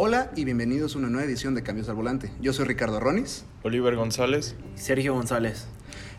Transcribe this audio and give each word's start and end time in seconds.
Hola 0.00 0.30
y 0.36 0.44
bienvenidos 0.44 0.94
a 0.94 0.98
una 0.98 1.08
nueva 1.08 1.26
edición 1.26 1.56
de 1.56 1.64
Cambios 1.64 1.88
al 1.88 1.96
Volante. 1.96 2.30
Yo 2.40 2.52
soy 2.52 2.66
Ricardo 2.66 3.00
Ronis. 3.00 3.44
Oliver 3.64 3.96
González. 3.96 4.54
Sergio 4.76 5.12
González. 5.12 5.66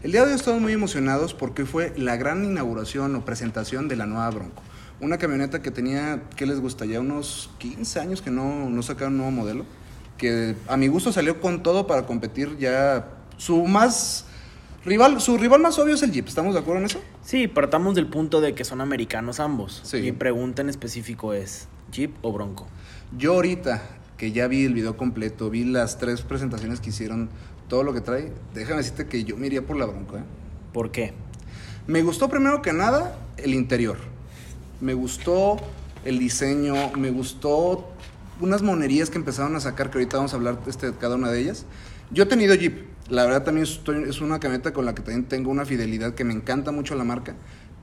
El 0.03 0.11
día 0.11 0.25
de 0.25 0.31
hoy 0.31 0.35
estamos 0.35 0.59
muy 0.59 0.73
emocionados 0.73 1.33
porque 1.33 1.65
fue 1.65 1.93
la 1.95 2.17
gran 2.17 2.43
inauguración 2.43 3.15
o 3.15 3.23
presentación 3.23 3.87
de 3.87 3.95
la 3.95 4.05
nueva 4.05 4.29
Bronco. 4.31 4.61
Una 4.99 5.17
camioneta 5.17 5.61
que 5.61 5.71
tenía, 5.71 6.23
¿qué 6.35 6.45
les 6.45 6.59
gusta? 6.59 6.83
Ya 6.83 6.99
unos 6.99 7.51
15 7.59 8.01
años 8.01 8.21
que 8.21 8.31
no, 8.31 8.69
no 8.69 8.83
sacaron 8.83 9.13
un 9.13 9.19
nuevo 9.19 9.31
modelo. 9.31 9.65
Que 10.17 10.57
a 10.67 10.75
mi 10.75 10.89
gusto 10.89 11.13
salió 11.13 11.39
con 11.39 11.63
todo 11.63 11.87
para 11.87 12.05
competir 12.05 12.57
ya. 12.57 13.07
Su 13.37 13.63
más 13.63 14.25
rival, 14.83 15.21
su 15.21 15.37
rival 15.37 15.61
más 15.61 15.79
obvio 15.79 15.95
es 15.95 16.03
el 16.03 16.11
Jeep. 16.11 16.27
¿Estamos 16.27 16.53
de 16.53 16.59
acuerdo 16.59 16.81
en 16.81 16.87
eso? 16.87 17.01
Sí, 17.23 17.47
partamos 17.47 17.95
del 17.95 18.07
punto 18.07 18.41
de 18.41 18.53
que 18.53 18.65
son 18.65 18.81
americanos 18.81 19.39
ambos. 19.39 19.79
Sí. 19.85 20.01
Mi 20.01 20.11
pregunta 20.11 20.61
en 20.61 20.67
específico 20.67 21.33
es, 21.33 21.69
¿Jeep 21.91 22.13
o 22.21 22.31
Bronco? 22.31 22.67
Yo 23.17 23.33
ahorita 23.33 23.81
que 24.17 24.31
ya 24.31 24.47
vi 24.47 24.65
el 24.65 24.73
video 24.73 24.97
completo, 24.97 25.49
vi 25.49 25.63
las 25.63 25.97
tres 25.97 26.21
presentaciones 26.21 26.79
que 26.81 26.89
hicieron, 26.89 27.29
todo 27.67 27.83
lo 27.83 27.93
que 27.93 28.01
trae, 28.01 28.31
déjame 28.53 28.77
decirte 28.77 29.07
que 29.07 29.23
yo 29.23 29.37
me 29.37 29.47
iría 29.47 29.65
por 29.65 29.77
la 29.77 29.85
Bronco. 29.85 30.17
¿eh? 30.17 30.23
¿Por 30.73 30.91
qué? 30.91 31.13
Me 31.87 32.01
gustó 32.03 32.29
primero 32.29 32.61
que 32.61 32.73
nada 32.73 33.17
el 33.37 33.53
interior. 33.53 33.97
Me 34.81 34.93
gustó 34.93 35.57
el 36.05 36.19
diseño, 36.19 36.73
me 36.97 37.11
gustó 37.11 37.87
unas 38.41 38.61
monerías 38.61 39.09
que 39.09 39.17
empezaron 39.17 39.55
a 39.55 39.59
sacar, 39.59 39.89
que 39.89 39.97
ahorita 39.97 40.17
vamos 40.17 40.33
a 40.33 40.37
hablar 40.37 40.59
este, 40.67 40.91
de 40.91 40.97
cada 40.97 41.15
una 41.15 41.29
de 41.29 41.41
ellas. 41.41 41.65
Yo 42.11 42.23
he 42.23 42.25
tenido 42.25 42.55
Jeep, 42.55 42.85
la 43.09 43.25
verdad 43.25 43.43
también 43.43 43.65
estoy- 43.65 44.03
es 44.09 44.21
una 44.21 44.39
camioneta 44.39 44.73
con 44.73 44.85
la 44.85 44.95
que 44.95 45.01
también 45.01 45.25
tengo 45.25 45.51
una 45.51 45.65
fidelidad 45.65 46.13
que 46.13 46.23
me 46.23 46.33
encanta 46.33 46.71
mucho 46.71 46.95
la 46.95 47.03
marca, 47.03 47.35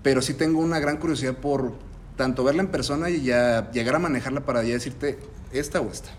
pero 0.02 0.22
sí 0.22 0.34
tengo 0.34 0.60
una 0.60 0.78
gran 0.78 0.96
curiosidad 0.96 1.36
por 1.36 1.74
tanto 2.16 2.44
verla 2.44 2.62
en 2.62 2.68
persona 2.68 3.10
y 3.10 3.22
ya 3.22 3.70
llegar 3.72 3.94
a 3.94 3.98
manejarla 3.98 4.40
para 4.40 4.62
ya 4.62 4.74
decirte 4.74 5.18
esta 5.52 5.80
o 5.80 5.90
esta. 5.90 6.10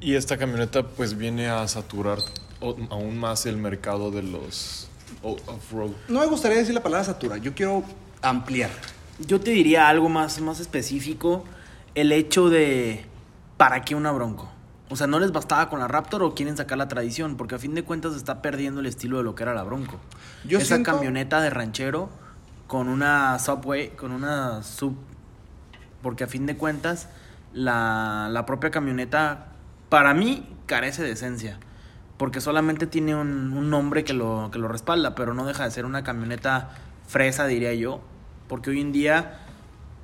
Y 0.00 0.14
esta 0.14 0.36
camioneta 0.38 0.82
pues 0.86 1.16
viene 1.16 1.48
a 1.48 1.66
saturar 1.68 2.18
aún 2.60 3.18
más 3.18 3.46
el 3.46 3.56
mercado 3.56 4.10
de 4.10 4.22
los 4.22 4.88
off-road. 5.22 5.90
No 6.08 6.20
me 6.20 6.26
gustaría 6.26 6.58
decir 6.58 6.74
la 6.74 6.82
palabra 6.82 7.04
satura, 7.04 7.36
yo 7.38 7.54
quiero 7.54 7.82
ampliar. 8.22 8.70
Yo 9.18 9.40
te 9.40 9.50
diría 9.50 9.88
algo 9.88 10.08
más, 10.08 10.40
más 10.40 10.60
específico, 10.60 11.44
el 11.94 12.12
hecho 12.12 12.48
de 12.48 13.04
¿para 13.56 13.82
qué 13.84 13.94
una 13.94 14.12
Bronco? 14.12 14.50
O 14.88 14.96
sea, 14.96 15.06
¿no 15.06 15.20
les 15.20 15.30
bastaba 15.32 15.68
con 15.68 15.78
la 15.78 15.86
Raptor 15.88 16.22
o 16.22 16.34
quieren 16.34 16.56
sacar 16.56 16.76
la 16.78 16.88
tradición? 16.88 17.36
Porque 17.36 17.54
a 17.54 17.58
fin 17.58 17.74
de 17.74 17.84
cuentas 17.84 18.12
se 18.12 18.18
está 18.18 18.42
perdiendo 18.42 18.80
el 18.80 18.86
estilo 18.86 19.18
de 19.18 19.24
lo 19.24 19.34
que 19.34 19.42
era 19.44 19.54
la 19.54 19.62
Bronco. 19.62 19.98
Yo 20.44 20.58
Esa 20.58 20.68
siento- 20.76 20.90
camioneta 20.92 21.40
de 21.40 21.50
ranchero 21.50 22.08
con 22.70 22.86
una 22.86 23.36
Subway, 23.40 23.88
con 23.96 24.12
una 24.12 24.62
sub... 24.62 24.94
Porque 26.02 26.22
a 26.22 26.28
fin 26.28 26.46
de 26.46 26.56
cuentas 26.56 27.08
la, 27.52 28.28
la 28.30 28.46
propia 28.46 28.70
camioneta, 28.70 29.48
para 29.88 30.14
mí, 30.14 30.48
carece 30.66 31.02
de 31.02 31.10
esencia. 31.10 31.58
Porque 32.16 32.40
solamente 32.40 32.86
tiene 32.86 33.16
un, 33.16 33.54
un 33.54 33.70
nombre 33.70 34.04
que 34.04 34.12
lo, 34.12 34.50
que 34.52 34.60
lo 34.60 34.68
respalda, 34.68 35.16
pero 35.16 35.34
no 35.34 35.46
deja 35.46 35.64
de 35.64 35.72
ser 35.72 35.84
una 35.84 36.04
camioneta 36.04 36.70
fresa, 37.08 37.48
diría 37.48 37.74
yo. 37.74 38.02
Porque 38.46 38.70
hoy 38.70 38.80
en 38.80 38.92
día, 38.92 39.40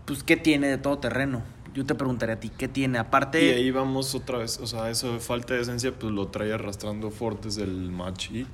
pues, 0.04 0.24
¿qué 0.24 0.36
tiene 0.36 0.66
de 0.66 0.78
todo 0.78 0.98
terreno? 0.98 1.42
Yo 1.72 1.86
te 1.86 1.94
preguntaría 1.94 2.34
a 2.34 2.40
ti, 2.40 2.48
¿qué 2.50 2.66
tiene? 2.66 2.98
Aparte... 2.98 3.46
Y 3.46 3.50
ahí 3.50 3.70
vamos 3.70 4.12
otra 4.16 4.38
vez, 4.38 4.58
o 4.58 4.66
sea, 4.66 4.90
eso 4.90 5.12
de 5.12 5.20
falta 5.20 5.54
de 5.54 5.60
esencia 5.60 5.96
pues 5.96 6.12
lo 6.12 6.26
trae 6.26 6.52
arrastrando 6.52 7.12
desde 7.40 7.62
el 7.62 7.92
Match 7.92 8.32
E. 8.32 8.46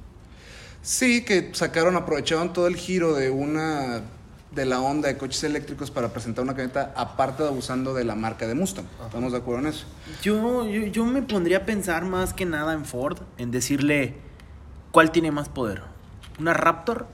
Sí, 0.83 1.25
que 1.25 1.51
sacaron, 1.55 1.97
aprovecharon 1.97 2.53
todo 2.53 2.67
el 2.67 2.77
giro 2.77 3.15
de 3.15 3.31
una 3.31 4.03
de 4.51 4.67
la 4.67 4.81
onda 4.81 5.09
de 5.09 5.17
coches 5.17 5.45
eléctricos 5.45 5.91
para 5.91 6.13
presentar 6.13 6.45
una 6.45 6.53
camioneta, 6.53 6.93
aparte 6.97 7.43
de 7.43 7.49
abusando 7.49 7.95
de 7.95 8.05
la 8.05 8.15
marca 8.15 8.47
de 8.47 8.55
Mustang. 8.55 8.85
¿Estamos 9.07 9.33
de 9.33 9.39
acuerdo 9.39 9.61
en 9.63 9.67
eso? 9.69 9.87
Yo, 10.23 10.69
yo, 10.69 10.83
yo 10.87 11.07
me 11.07 11.23
pondría 11.23 11.59
a 11.59 11.65
pensar 11.65 12.05
más 12.05 12.35
que 12.35 12.45
nada 12.45 12.75
en 12.75 12.85
Ford, 12.85 13.19
en 13.39 13.51
decirle 13.51 14.17
cuál 14.91 15.11
tiene 15.11 15.31
más 15.31 15.49
poder, 15.49 15.83
una 16.39 16.53
Raptor 16.53 17.07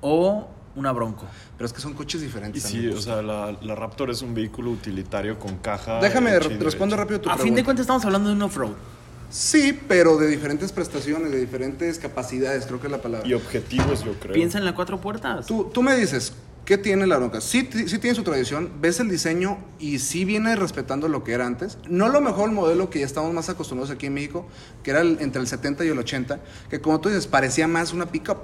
o 0.00 0.48
una 0.76 0.92
Bronco. 0.92 1.26
Pero 1.58 1.66
es 1.66 1.72
que 1.72 1.80
son 1.80 1.92
coches 1.94 2.20
diferentes. 2.20 2.64
a 2.64 2.68
sí, 2.68 2.86
o 2.88 3.00
sea, 3.00 3.20
la, 3.20 3.52
la 3.60 3.74
Raptor 3.74 4.10
es 4.10 4.22
un 4.22 4.32
vehículo 4.32 4.70
utilitario 4.70 5.38
con 5.38 5.56
caja. 5.58 6.00
Déjame 6.00 6.38
respondo 6.38 6.96
rápido 6.96 7.20
tu 7.20 7.28
A 7.28 7.32
fin 7.32 7.38
de 7.38 7.44
pregunta. 7.46 7.64
cuentas 7.64 7.82
estamos 7.82 8.04
hablando 8.04 8.28
de 8.30 8.36
un 8.36 8.42
off-road. 8.42 8.74
Sí, 9.30 9.78
pero 9.88 10.16
de 10.16 10.28
diferentes 10.28 10.72
prestaciones, 10.72 11.30
de 11.32 11.38
diferentes 11.40 11.98
capacidades, 11.98 12.66
creo 12.66 12.80
que 12.80 12.86
es 12.86 12.90
la 12.92 13.02
palabra. 13.02 13.26
Y 13.26 13.34
objetivos, 13.34 14.04
yo 14.04 14.12
creo. 14.20 14.32
Piensa 14.34 14.58
en 14.58 14.64
las 14.64 14.74
cuatro 14.74 15.00
puertas. 15.00 15.46
Tú, 15.46 15.70
tú 15.72 15.82
me 15.82 15.96
dices, 15.96 16.32
¿qué 16.64 16.78
tiene 16.78 17.06
la 17.06 17.16
bronca? 17.18 17.40
Sí, 17.40 17.68
sí 17.86 17.98
tiene 17.98 18.14
su 18.14 18.22
tradición, 18.22 18.70
ves 18.80 19.00
el 19.00 19.08
diseño 19.08 19.58
y 19.78 19.98
sí 19.98 20.24
viene 20.24 20.54
respetando 20.56 21.08
lo 21.08 21.24
que 21.24 21.32
era 21.32 21.46
antes. 21.46 21.78
No 21.88 22.08
lo 22.08 22.20
mejor 22.20 22.48
el 22.48 22.54
modelo 22.54 22.88
que 22.88 23.00
ya 23.00 23.06
estamos 23.06 23.32
más 23.34 23.48
acostumbrados 23.48 23.90
aquí 23.94 24.06
en 24.06 24.14
México, 24.14 24.46
que 24.82 24.92
era 24.92 25.00
el- 25.00 25.18
entre 25.20 25.40
el 25.40 25.48
70 25.48 25.84
y 25.84 25.88
el 25.88 25.98
80, 25.98 26.40
que 26.70 26.80
como 26.80 27.00
tú 27.00 27.08
dices, 27.08 27.26
parecía 27.26 27.66
más 27.68 27.92
una 27.92 28.06
pickup. 28.06 28.38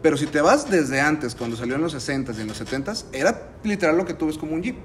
Pero 0.00 0.16
si 0.16 0.26
te 0.26 0.40
vas 0.40 0.70
desde 0.70 1.00
antes, 1.00 1.34
cuando 1.34 1.56
salió 1.56 1.74
en 1.74 1.82
los 1.82 1.92
60s 1.92 2.38
y 2.38 2.42
en 2.42 2.46
los 2.46 2.56
70s, 2.60 3.06
era 3.12 3.48
literal 3.64 3.96
lo 3.96 4.06
que 4.06 4.14
tú 4.14 4.26
ves 4.26 4.38
como 4.38 4.54
un 4.54 4.62
Jeep. 4.62 4.76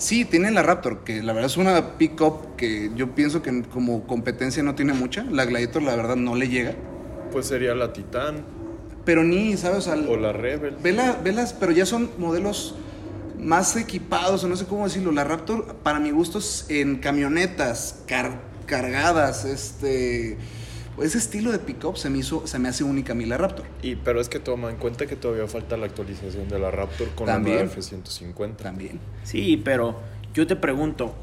Sí, 0.00 0.24
tiene 0.24 0.50
la 0.50 0.62
Raptor, 0.62 1.04
que 1.04 1.22
la 1.22 1.34
verdad 1.34 1.50
es 1.50 1.58
una 1.58 1.98
pickup 1.98 2.56
que 2.56 2.90
yo 2.96 3.14
pienso 3.14 3.42
que 3.42 3.62
como 3.64 4.06
competencia 4.06 4.62
no 4.62 4.74
tiene 4.74 4.94
mucha. 4.94 5.24
La 5.24 5.44
Gladiator, 5.44 5.82
la 5.82 5.94
verdad, 5.94 6.16
no 6.16 6.34
le 6.36 6.48
llega. 6.48 6.72
Pues 7.30 7.46
sería 7.46 7.74
la 7.74 7.92
Titan 7.92 8.44
Pero 9.04 9.22
ni, 9.24 9.58
¿sabes? 9.58 9.86
O 9.86 9.92
sea, 9.92 9.94
o 9.94 10.16
la 10.16 10.32
Rebel. 10.32 10.76
Vela, 10.82 11.18
velas, 11.22 11.52
pero 11.52 11.72
ya 11.72 11.84
son 11.84 12.10
modelos 12.16 12.76
más 13.38 13.76
equipados, 13.76 14.42
o 14.42 14.48
no 14.48 14.56
sé 14.56 14.64
cómo 14.64 14.84
decirlo. 14.84 15.12
La 15.12 15.22
Raptor, 15.24 15.76
para 15.82 16.00
mi 16.00 16.10
gusto, 16.12 16.38
es 16.38 16.64
en 16.70 16.96
camionetas 16.96 18.00
car- 18.06 18.40
cargadas, 18.64 19.44
este. 19.44 20.38
Ese 21.00 21.18
estilo 21.18 21.50
de 21.50 21.58
pickup 21.58 21.96
se 21.96 22.10
me 22.10 22.18
hizo, 22.18 22.46
se 22.46 22.58
me 22.58 22.68
hace 22.68 22.84
única 22.84 23.12
a 23.12 23.16
mí 23.16 23.24
la 23.24 23.38
Raptor. 23.38 23.66
Y, 23.82 23.96
pero 23.96 24.20
es 24.20 24.28
que 24.28 24.38
toma 24.38 24.70
en 24.70 24.76
cuenta 24.76 25.06
que 25.06 25.16
todavía 25.16 25.46
falta 25.46 25.76
la 25.76 25.86
actualización 25.86 26.48
de 26.48 26.58
la 26.58 26.70
Raptor 26.70 27.08
con 27.14 27.26
También. 27.26 27.56
la 27.56 27.64
nueva 27.64 27.72
F-150. 27.72 28.56
También. 28.56 29.00
Sí, 29.24 29.60
pero 29.64 29.96
yo 30.34 30.46
te 30.46 30.56
pregunto, 30.56 31.14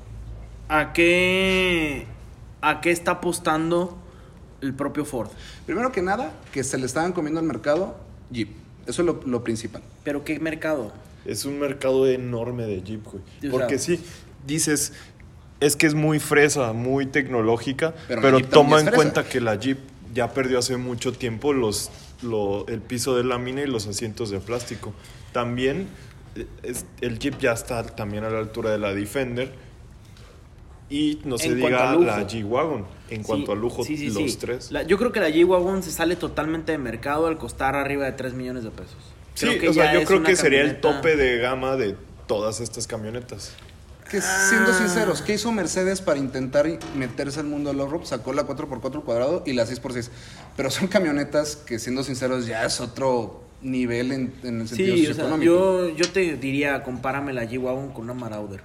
¿a 0.67 0.93
qué, 0.93 2.05
¿a 2.61 2.81
qué 2.81 2.91
está 2.91 3.11
apostando 3.11 3.97
el 4.61 4.73
propio 4.73 5.05
Ford? 5.05 5.29
Primero 5.65 5.91
que 5.91 6.01
nada, 6.01 6.31
que 6.51 6.63
se 6.63 6.77
le 6.77 6.85
estaban 6.85 7.13
comiendo 7.13 7.39
al 7.39 7.45
mercado 7.45 7.97
Jeep. 8.31 8.49
Eso 8.87 9.01
es 9.01 9.05
lo, 9.05 9.21
lo 9.25 9.43
principal. 9.43 9.81
¿Pero 10.03 10.23
qué 10.23 10.39
mercado? 10.39 10.91
Es 11.25 11.45
un 11.45 11.59
mercado 11.59 12.07
enorme 12.07 12.65
de 12.65 12.81
Jeep, 12.81 13.03
güey. 13.05 13.51
Porque 13.51 13.77
sí, 13.79 13.99
dices, 14.45 14.93
es 15.59 15.75
que 15.75 15.87
es 15.87 15.93
muy 15.93 16.19
fresa, 16.19 16.73
muy 16.73 17.05
tecnológica, 17.07 17.93
Pero 18.07 18.39
toma 18.41 18.77
en 18.79 18.85
fresa. 18.85 18.95
cuenta 18.95 19.25
que 19.27 19.41
la 19.41 19.55
Jeep 19.55 19.79
ya 20.13 20.33
perdió 20.33 20.59
hace 20.59 20.77
mucho 20.77 21.11
tiempo 21.13 21.53
los, 21.53 21.89
lo- 22.21 22.67
el 22.67 22.81
piso 22.81 23.15
de 23.15 23.23
lámina 23.23 23.61
y 23.61 23.67
los 23.67 23.87
asientos 23.87 24.29
de 24.29 24.39
plástico. 24.39 24.93
También 25.31 25.87
eh, 26.35 26.45
es- 26.63 26.85
el 27.01 27.17
Jeep 27.19 27.39
ya 27.39 27.53
está 27.53 27.83
también 27.83 28.23
a 28.23 28.29
la 28.29 28.39
altura 28.39 28.71
de 28.71 28.77
la 28.77 28.93
Defender. 28.93 29.51
Y 30.89 31.19
no 31.25 31.37
se 31.37 31.47
En 31.47 31.57
diga 31.57 31.95
la 31.95 32.25
G-Wagon. 32.27 32.85
En 33.09 33.23
cuanto 33.23 33.47
Sí, 33.47 33.51
a 33.51 33.55
lujo, 33.55 33.83
sí, 33.83 33.97
sí, 33.97 34.05
los 34.09 34.31
sí. 34.31 34.37
tres. 34.39 34.71
La- 34.71 34.83
yo 34.83 34.97
creo 34.97 35.11
que 35.11 35.19
la 35.19 35.29
G-Wagon 35.29 35.83
se 35.83 35.91
sale 35.91 36.15
totalmente 36.15 36.71
de 36.71 36.77
mercado 36.77 37.27
al 37.27 37.37
costar 37.37 37.75
arriba 37.75 38.05
de 38.05 38.13
3 38.13 38.33
millones 38.33 38.63
de 38.63 38.69
pesos. 38.71 38.95
Sí, 39.33 39.47
Creo 39.47 39.59
que 39.59 39.69
o 39.69 39.73
sea, 39.73 39.93
yo 39.93 40.03
creo 40.05 40.23
que 40.23 40.35
sería 40.35 40.61
el 40.61 40.79
tope 40.79 41.15
de 41.17 41.37
gama 41.39 41.75
de 41.75 41.95
todas 42.27 42.59
estas 42.61 42.87
camionetas. 42.87 43.53
Que 44.09 44.21
siendo 44.21 44.73
sinceros, 44.73 45.21
¿qué 45.21 45.33
hizo 45.33 45.51
Mercedes 45.51 46.01
para 46.01 46.17
intentar 46.19 46.67
meterse 46.95 47.39
al 47.41 47.45
mundo 47.47 47.69
del 47.71 47.79
off-road? 47.81 48.03
Sacó 48.05 48.31
la 48.33 48.47
4x4 48.47 49.03
cuadrado 49.03 49.43
y 49.45 49.53
la 49.53 49.65
6x6. 49.65 50.09
Pero 50.55 50.69
son 50.71 50.87
camionetas 50.87 51.55
que, 51.57 51.77
siendo 51.79 52.03
sinceros, 52.03 52.45
ya 52.45 52.65
es 52.65 52.79
otro 52.79 53.41
nivel 53.61 54.11
en, 54.11 54.33
en 54.43 54.61
el 54.61 54.67
sentido 54.67 54.95
Sí, 54.95 55.01
o 55.01 55.05
sea, 55.13 55.25
socioeconómico. 55.25 55.51
yo, 55.51 55.89
yo 55.89 56.09
te 56.11 56.37
diría, 56.37 56.83
compárame 56.83 57.33
la 57.33 57.43
G-Wagon 57.45 57.89
con 57.91 58.05
una 58.05 58.13
Marauder. 58.13 58.61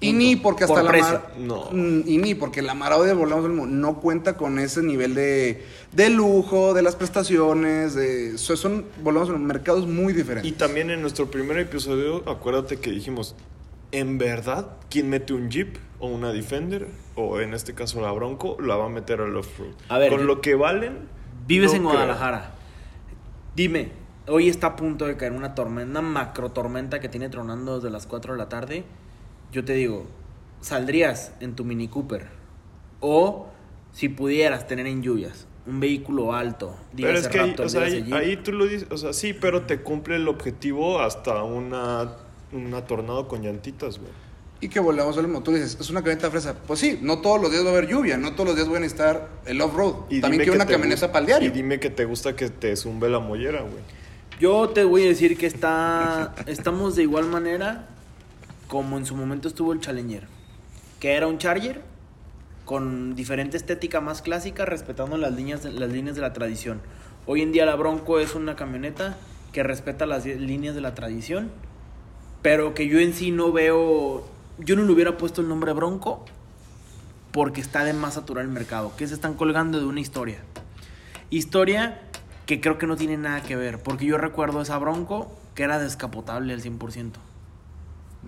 Y 0.00 0.12
ni 0.12 0.36
porque 0.36 0.64
hasta 0.64 0.82
Por 0.82 0.94
la. 0.96 1.00
Mar- 1.02 1.32
No. 1.38 1.70
Mm, 1.72 2.02
Y 2.06 2.18
ni 2.18 2.34
porque 2.34 2.60
la 2.60 2.74
Marauder, 2.74 3.14
volvamos 3.14 3.44
al 3.46 3.52
mismo, 3.52 3.66
no 3.66 4.00
cuenta 4.00 4.36
con 4.36 4.58
ese 4.58 4.82
nivel 4.82 5.14
de, 5.14 5.64
de 5.92 6.10
lujo, 6.10 6.74
de 6.74 6.82
las 6.82 6.94
prestaciones, 6.96 7.94
de... 7.94 8.36
so- 8.36 8.56
Son, 8.56 8.84
volvamos 9.02 9.30
a 9.30 9.32
los 9.32 9.40
mercados 9.40 9.86
muy 9.86 10.12
Y 10.12 10.16
diferentes. 10.16 10.56
también 10.58 10.90
en 10.90 11.00
nuestro 11.00 11.30
primer 11.30 11.58
episodio, 11.58 12.28
acuérdate 12.28 12.76
que 12.78 12.90
dijimos, 12.90 13.34
¿en 13.98 14.18
verdad 14.18 14.76
quién 14.90 15.08
mete 15.08 15.32
un 15.32 15.50
Jeep 15.50 15.76
o 15.98 16.08
una 16.08 16.32
Defender? 16.32 16.88
O 17.14 17.40
en 17.40 17.54
este 17.54 17.74
caso 17.74 18.00
la 18.00 18.10
Bronco, 18.12 18.56
la 18.60 18.76
va 18.76 18.86
a 18.86 18.88
meter 18.88 19.20
al 19.20 19.36
off-road. 19.36 19.74
A 19.88 19.98
ver, 19.98 20.10
Con 20.10 20.20
yo- 20.20 20.26
lo 20.26 20.40
que 20.40 20.54
valen... 20.54 21.08
Vives 21.46 21.70
no 21.72 21.76
en 21.76 21.82
creo. 21.82 21.92
Guadalajara. 21.94 22.54
Dime, 23.54 23.90
hoy 24.26 24.48
está 24.48 24.68
a 24.68 24.76
punto 24.76 25.06
de 25.06 25.16
caer 25.16 25.32
una 25.32 25.54
tormenta, 25.54 25.90
una 26.00 26.02
macro 26.08 26.50
tormenta 26.50 27.00
que 27.00 27.08
tiene 27.08 27.28
tronando 27.28 27.76
desde 27.76 27.90
las 27.90 28.06
4 28.06 28.32
de 28.32 28.38
la 28.38 28.48
tarde. 28.48 28.84
Yo 29.52 29.64
te 29.64 29.74
digo, 29.74 30.06
¿saldrías 30.60 31.32
en 31.40 31.54
tu 31.54 31.64
Mini 31.64 31.88
Cooper? 31.88 32.26
O 33.00 33.48
si 33.92 34.08
pudieras 34.08 34.66
tener 34.66 34.86
en 34.86 35.02
lluvias 35.02 35.46
un 35.66 35.80
vehículo 35.80 36.34
alto, 36.34 36.76
Pero 36.96 37.16
es 37.16 37.28
que 37.28 37.38
ahí, 37.40 37.46
Raptor, 37.48 37.66
o 37.66 37.68
sea, 37.70 37.82
ahí, 37.84 38.10
ahí 38.12 38.36
tú 38.36 38.52
lo 38.52 38.66
dices, 38.66 38.86
o 38.90 38.98
sea, 38.98 39.12
sí, 39.14 39.32
pero 39.32 39.62
te 39.62 39.80
cumple 39.80 40.16
el 40.16 40.28
objetivo 40.28 41.00
hasta 41.00 41.42
una, 41.42 42.16
una 42.54 42.84
tornado 42.86 43.28
con 43.28 43.42
llantitas, 43.42 43.98
güey. 43.98 44.10
Y 44.60 44.68
que 44.68 44.80
volvamos 44.80 45.18
al 45.18 45.24
mismo. 45.24 45.42
Tú 45.42 45.52
dices, 45.52 45.76
es 45.80 45.90
una 45.90 46.00
camioneta 46.00 46.30
fresa. 46.30 46.54
Pues 46.66 46.80
sí, 46.80 46.98
no 47.02 47.20
todos 47.20 47.40
los 47.40 47.50
días 47.50 47.64
va 47.64 47.68
a 47.68 47.72
haber 47.72 47.86
lluvia, 47.88 48.16
no 48.16 48.32
todos 48.32 48.46
los 48.46 48.56
días 48.56 48.68
voy 48.68 48.78
a 48.78 48.80
necesitar 48.80 49.28
el 49.44 49.60
off-road. 49.60 49.94
Y 50.08 50.20
También 50.20 50.32
dime 50.40 50.44
quiero 50.44 50.52
que 50.52 50.56
una 50.56 50.66
te 50.66 50.72
camioneta 50.72 50.94
gusta- 51.06 51.12
para 51.12 51.20
el 51.20 51.26
diario. 51.26 51.48
Y 51.48 51.52
dime 51.52 51.80
que 51.80 51.90
te 51.90 52.04
gusta 52.06 52.34
que 52.34 52.48
te 52.48 52.74
zumbe 52.76 53.08
la 53.10 53.18
mollera, 53.18 53.60
güey. 53.60 53.82
Yo 54.40 54.68
te 54.70 54.84
voy 54.84 55.04
a 55.04 55.08
decir 55.08 55.36
que 55.36 55.46
está 55.46 56.34
estamos 56.46 56.96
de 56.96 57.02
igual 57.02 57.26
manera 57.26 57.88
como 58.68 58.96
en 58.98 59.04
su 59.06 59.14
momento 59.14 59.48
estuvo 59.48 59.72
el 59.72 59.80
Challenger, 59.80 60.26
que 60.98 61.12
era 61.12 61.26
un 61.26 61.38
Charger 61.38 61.82
con 62.64 63.14
diferente 63.14 63.56
estética 63.56 64.00
más 64.00 64.22
clásica, 64.22 64.64
respetando 64.64 65.16
las 65.18 65.34
líneas 65.34 65.62
de, 65.62 65.72
las 65.72 65.90
líneas 65.90 66.16
de 66.16 66.22
la 66.22 66.32
tradición. 66.32 66.80
Hoy 67.26 67.42
en 67.42 67.52
día 67.52 67.66
la 67.66 67.74
Bronco 67.76 68.18
es 68.18 68.34
una 68.34 68.56
camioneta 68.56 69.16
que 69.52 69.62
respeta 69.62 70.06
las 70.06 70.24
líneas 70.24 70.74
de 70.74 70.80
la 70.80 70.94
tradición, 70.94 71.50
pero 72.44 72.74
que 72.74 72.86
yo 72.88 73.00
en 73.00 73.14
sí 73.14 73.30
no 73.30 73.52
veo, 73.52 74.22
yo 74.58 74.76
no 74.76 74.82
le 74.82 74.92
hubiera 74.92 75.16
puesto 75.16 75.40
el 75.40 75.48
nombre 75.48 75.72
Bronco 75.72 76.26
porque 77.32 77.62
está 77.62 77.84
de 77.84 77.94
más 77.94 78.14
saturar 78.14 78.44
el 78.44 78.50
mercado, 78.50 78.92
que 78.98 79.08
se 79.08 79.14
están 79.14 79.32
colgando 79.32 79.80
de 79.80 79.86
una 79.86 80.00
historia. 80.00 80.40
Historia 81.30 82.02
que 82.44 82.60
creo 82.60 82.76
que 82.76 82.86
no 82.86 82.96
tiene 82.96 83.16
nada 83.16 83.40
que 83.40 83.56
ver, 83.56 83.82
porque 83.82 84.04
yo 84.04 84.18
recuerdo 84.18 84.60
esa 84.60 84.76
Bronco 84.76 85.32
que 85.54 85.62
era 85.62 85.78
descapotable 85.78 86.52
al 86.52 86.60
100%. 86.60 87.12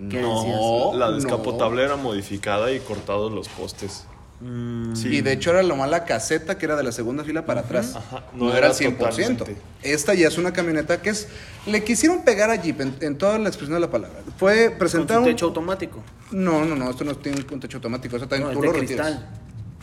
¿Qué 0.08 0.22
No, 0.22 0.94
La 0.94 1.10
no. 1.10 1.12
descapotable 1.12 1.84
era 1.84 1.96
modificada 1.96 2.72
y 2.72 2.80
cortados 2.80 3.30
los 3.30 3.48
postes. 3.48 4.06
Mm, 4.40 4.94
Sí. 4.94 5.08
Y 5.08 5.20
de 5.22 5.32
hecho 5.32 5.50
era 5.50 5.62
lo 5.62 5.76
más 5.76 5.88
la 5.88 6.04
caseta 6.04 6.58
que 6.58 6.66
era 6.66 6.76
de 6.76 6.82
la 6.82 6.92
segunda 6.92 7.24
fila 7.24 7.46
para 7.46 7.62
atrás. 7.62 7.94
Ajá, 7.96 8.24
No, 8.34 8.44
no 8.46 8.48
era 8.50 8.58
era 8.58 8.66
el 8.68 8.74
100%. 8.74 8.98
totalmente. 8.98 9.56
Esta 9.82 10.14
ya 10.14 10.28
es 10.28 10.36
una 10.38 10.52
camioneta 10.52 11.00
que 11.00 11.10
es... 11.10 11.28
Le 11.66 11.82
quisieron 11.84 12.22
pegar 12.22 12.50
a 12.50 12.56
Jeep 12.56 12.80
en, 12.80 12.94
en 13.00 13.16
toda 13.18 13.38
la 13.38 13.48
expresión 13.48 13.74
de 13.74 13.80
la 13.80 13.90
palabra. 13.90 14.20
Fue 14.36 14.68
Con 14.70 14.78
presentar 14.78 15.16
su 15.18 15.22
un... 15.22 15.28
techo 15.28 15.46
automático. 15.46 16.02
No, 16.32 16.64
no, 16.64 16.76
no, 16.76 16.90
esto 16.90 17.04
no 17.04 17.14
tiene 17.16 17.44
un 17.50 17.60
techo 17.60 17.78
automático. 17.78 18.16
Eso 18.16 18.28
también 18.28 18.42
No, 18.44 18.50
es 18.50 18.56
tú 18.56 18.60
de 18.62 18.66
lo 18.66 18.72
retiras. 18.74 19.06
cristal. 19.06 19.28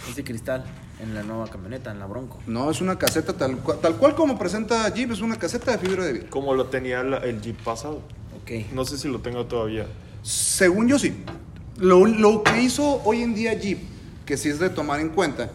Es 0.10 0.16
de 0.16 0.24
cristal 0.24 0.64
en 1.02 1.14
la 1.16 1.24
nueva 1.24 1.48
camioneta, 1.48 1.92
en 1.92 2.00
la 2.00 2.06
Bronco. 2.06 2.40
No, 2.46 2.70
es 2.70 2.80
una 2.82 2.98
caseta 3.00 3.34
tal, 3.34 3.58
cual- 3.58 3.80
tal 3.82 3.96
cual 3.98 4.16
como 4.16 4.38
presenta 4.38 4.88
Jeep, 4.94 5.12
es 5.12 5.22
una 5.22 5.38
caseta 5.38 5.72
de 5.72 5.78
fibra 5.80 6.06
de 6.06 6.14
vidrio. 6.14 6.30
Como 6.30 6.54
lo 6.54 6.66
tenía 6.68 7.02
la- 7.04 7.18
el 7.20 7.42
Jeep 7.42 7.58
pasado. 7.64 8.02
Ok. 8.42 8.72
No 8.74 8.86
sé 8.86 8.98
si 8.98 9.08
lo 9.08 9.20
tengo 9.20 9.46
todavía. 9.46 9.88
Según 10.22 10.88
yo 10.88 11.00
sí. 11.00 11.14
Lo, 11.78 12.06
lo 12.06 12.44
que 12.44 12.62
hizo 12.62 13.02
hoy 13.04 13.22
en 13.24 13.34
día 13.34 13.54
Jeep, 13.54 13.80
que 14.26 14.38
sí 14.38 14.50
es 14.50 14.60
de 14.60 14.70
tomar 14.70 15.00
en 15.00 15.10
cuenta, 15.10 15.50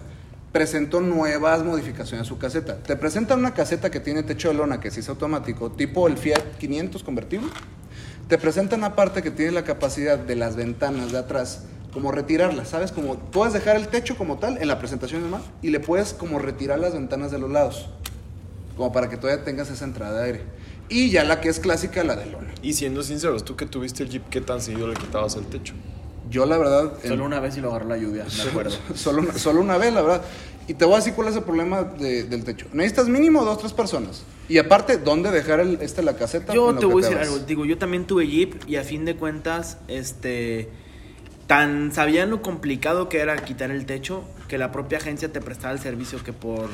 presentó 0.53 1.01
nuevas 1.01 1.63
modificaciones 1.65 2.27
a 2.27 2.29
su 2.29 2.39
caseta. 2.39 2.77
Te 2.77 2.97
presentan 2.97 3.39
una 3.39 3.55
caseta 3.55 3.91
que 3.91 4.01
tiene 4.01 4.23
techo 4.23 4.49
de 4.49 4.55
lona, 4.55 4.81
que 4.81 4.91
sí 4.91 5.01
es 5.01 5.09
automático, 5.09 5.71
tipo 5.71 6.09
el 6.09 6.17
Fiat 6.17 6.57
500 6.59 7.03
convertible. 7.03 7.49
Te 8.29 8.39
presentan 8.39 8.85
aparte 8.85 9.23
que 9.23 9.31
tiene 9.31 9.53
la 9.53 9.65
capacidad 9.65 10.19
de 10.19 10.37
las 10.37 10.57
ventanas 10.57 11.13
de 11.13 11.19
atrás, 11.19 11.63
como 11.93 12.13
retirarlas, 12.13 12.69
¿sabes? 12.69 12.93
Como 12.93 13.17
puedes 13.17 13.55
dejar 13.55 13.77
el 13.77 13.89
techo 13.89 14.17
como 14.17 14.39
tal 14.39 14.59
en 14.59 14.69
la 14.69 14.79
presentación 14.79 15.23
normal 15.23 15.43
y 15.63 15.71
le 15.71 15.81
puedes 15.81 16.13
como 16.13 16.39
retirar 16.39 16.79
las 16.79 16.93
ventanas 16.93 17.31
de 17.31 17.39
los 17.39 17.51
lados, 17.51 17.89
como 18.77 18.93
para 18.93 19.09
que 19.09 19.17
todavía 19.17 19.45
tengas 19.45 19.71
esa 19.71 19.85
entrada 19.85 20.21
de 20.21 20.25
aire. 20.25 20.43
Y 20.91 21.11
ya 21.11 21.25
la 21.25 21.41
que 21.41 21.49
es 21.51 21.61
clásica, 21.61 22.03
la 22.05 22.17
de 22.17 22.27
lona. 22.27 22.53
Y 22.63 22.73
siendo 22.75 23.03
sinceros, 23.03 23.45
tú 23.45 23.57
que 23.57 23.67
tuviste 23.67 24.03
el 24.03 24.11
Jeep, 24.11 24.29
¿qué 24.29 24.41
tan 24.41 24.61
seguido 24.61 24.89
le 24.89 24.95
quitabas 24.95 25.37
el 25.37 25.47
techo? 25.47 25.75
Yo 26.31 26.47
la 26.47 26.59
verdad... 26.59 26.93
en- 27.03 27.09
Solo 27.11 27.25
una 27.25 27.41
vez 27.41 27.57
y 27.57 27.61
lo 27.61 27.71
agarró 27.71 27.89
la 27.89 27.97
lluvia, 27.97 28.25
me 28.45 28.51
acuerdo. 28.51 28.77
Solo 28.95 29.23
una, 29.23 29.33
solo 29.39 29.61
una 29.61 29.79
vez, 29.79 29.93
la 29.93 30.03
verdad. 30.03 30.23
Y 30.67 30.75
te 30.75 30.85
voy 30.85 30.95
a 30.95 30.97
decir 30.99 31.15
cuál 31.15 31.29
es 31.29 31.37
el 31.37 31.43
problema 31.45 31.83
de- 31.83 32.25
del 32.25 32.45
techo. 32.45 32.67
Necesitas 32.73 33.09
mínimo 33.09 33.45
dos, 33.45 33.59
tres 33.59 33.73
personas. 33.73 34.25
Y 34.49 34.59
aparte, 34.59 34.99
¿dónde 34.99 35.31
dejar 35.31 35.61
el, 35.61 35.79
este, 35.81 36.03
la 36.03 36.17
caseta? 36.17 36.53
Yo 36.53 36.75
te 36.75 36.85
voy 36.87 37.03
a 37.03 37.07
decir 37.09 37.19
vas. 37.19 37.29
algo. 37.29 37.45
Digo, 37.47 37.65
yo 37.65 37.79
también 37.79 38.07
tuve 38.07 38.27
Jeep 38.27 38.69
y 38.69 38.77
a 38.77 38.85
fin 38.85 39.05
de 39.05 39.17
cuentas, 39.17 39.79
este. 39.89 40.69
Tan 41.47 41.93
sabían 41.95 42.29
lo 42.29 42.43
complicado 42.43 43.09
que 43.09 43.21
era 43.21 43.35
quitar 43.37 43.71
el 43.71 43.87
techo 43.87 44.23
que 44.49 44.59
la 44.59 44.71
propia 44.71 44.99
agencia 44.99 45.33
te 45.33 45.41
prestaba 45.41 45.73
el 45.73 45.79
servicio 45.81 46.23
que 46.23 46.33
por. 46.35 46.69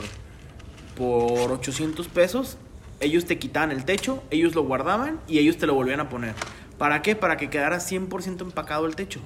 Por 0.97 1.51
800 1.51 2.07
pesos, 2.09 2.57
ellos 3.01 3.25
te 3.25 3.39
quitaban 3.39 3.73
el 3.73 3.85
techo, 3.85 4.23
ellos 4.31 4.55
lo 4.55 4.63
guardaban 4.65 5.21
y 5.27 5.39
ellos 5.39 5.57
te 5.59 5.67
lo 5.67 5.75
volvían 5.75 5.99
a 6.01 6.09
poner. 6.09 6.35
¿Para 6.79 7.03
qué? 7.03 7.17
Para 7.17 7.37
que 7.37 7.51
quedara 7.51 7.79
100% 7.79 8.43
empacado 8.43 8.87
el 8.87 8.95
techo. 8.97 9.21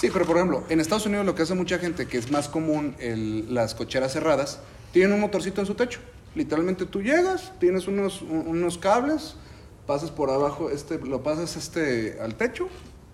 Sí, 0.00 0.10
pero 0.12 0.24
por 0.26 0.36
ejemplo, 0.36 0.62
en 0.68 0.80
Estados 0.80 1.06
Unidos 1.06 1.26
lo 1.26 1.34
que 1.34 1.42
hace 1.42 1.54
mucha 1.54 1.78
gente, 1.78 2.06
que 2.06 2.18
es 2.18 2.30
más 2.30 2.48
común 2.48 2.94
el- 3.00 3.52
las 3.52 3.74
cocheras 3.74 4.12
cerradas, 4.12 4.60
tienen 4.92 5.12
un 5.12 5.20
motorcito 5.20 5.60
en 5.60 5.66
su 5.66 5.74
techo. 5.74 5.98
Literalmente 6.34 6.86
tú 6.86 7.02
llegas, 7.02 7.52
tienes 7.58 7.88
unos, 7.88 8.22
un- 8.22 8.46
unos 8.46 8.78
cables, 8.78 9.34
pasas 9.86 10.10
por 10.10 10.30
abajo, 10.30 10.70
este, 10.70 10.98
lo 10.98 11.22
pasas 11.22 11.56
este, 11.56 12.18
al 12.20 12.36
techo, 12.36 12.68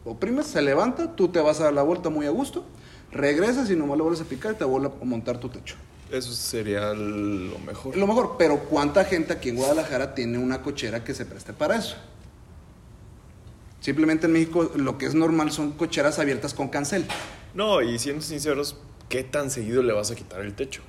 oprimes, 0.05 0.47
se 0.47 0.61
levanta, 0.61 1.15
tú 1.17 1.29
te 1.29 1.41
vas 1.41 1.61
a 1.61 1.65
dar 1.65 1.73
la 1.73 1.83
vuelta 1.83 2.11
muy 2.11 2.27
a 2.27 2.31
gusto, 2.31 2.65
regresas 3.13 3.71
y 3.71 3.77
nomás 3.77 3.97
le 3.97 4.03
vuelves 4.03 4.21
a 4.21 4.25
picar 4.25 4.53
y 4.53 4.57
te 4.57 4.65
vuelve 4.65 4.89
a 5.01 5.05
montar 5.05 5.39
tu 5.39 5.49
techo. 5.49 5.77
Eso 6.11 6.33
sería 6.33 6.93
lo 6.93 7.59
mejor. 7.61 7.97
Lo 7.97 8.07
mejor, 8.07 8.35
pero 8.39 8.59
¿cuánta 8.69 9.05
gente 9.07 9.33
aquí 9.33 9.49
en 9.49 9.57
Guadalajara 9.57 10.15
tiene 10.15 10.37
una 10.37 10.61
cochera 10.61 11.03
que 11.03 11.15
se 11.15 11.25
preste 11.25 11.55
para 11.55 11.77
eso? 11.77 11.97
Simplemente 13.89 14.25
en 14.29 14.33
México 14.33 14.71
lo 14.77 14.97
que 14.97 15.05
es 15.05 15.15
normal 15.15 15.53
son 15.53 15.73
cocheras 15.73 16.19
abiertas 16.19 16.55
con 16.55 16.69
cancel. 16.69 17.05
No, 17.53 17.83
y 17.83 17.99
siendo 17.99 18.23
sinceros, 18.23 18.79
¿qué 19.11 19.23
tan 19.25 19.51
seguido 19.51 19.83
le 19.83 19.93
vas 19.93 20.11
a 20.11 20.15
quitar 20.15 20.41
el 20.41 20.55
techo? 20.55 20.81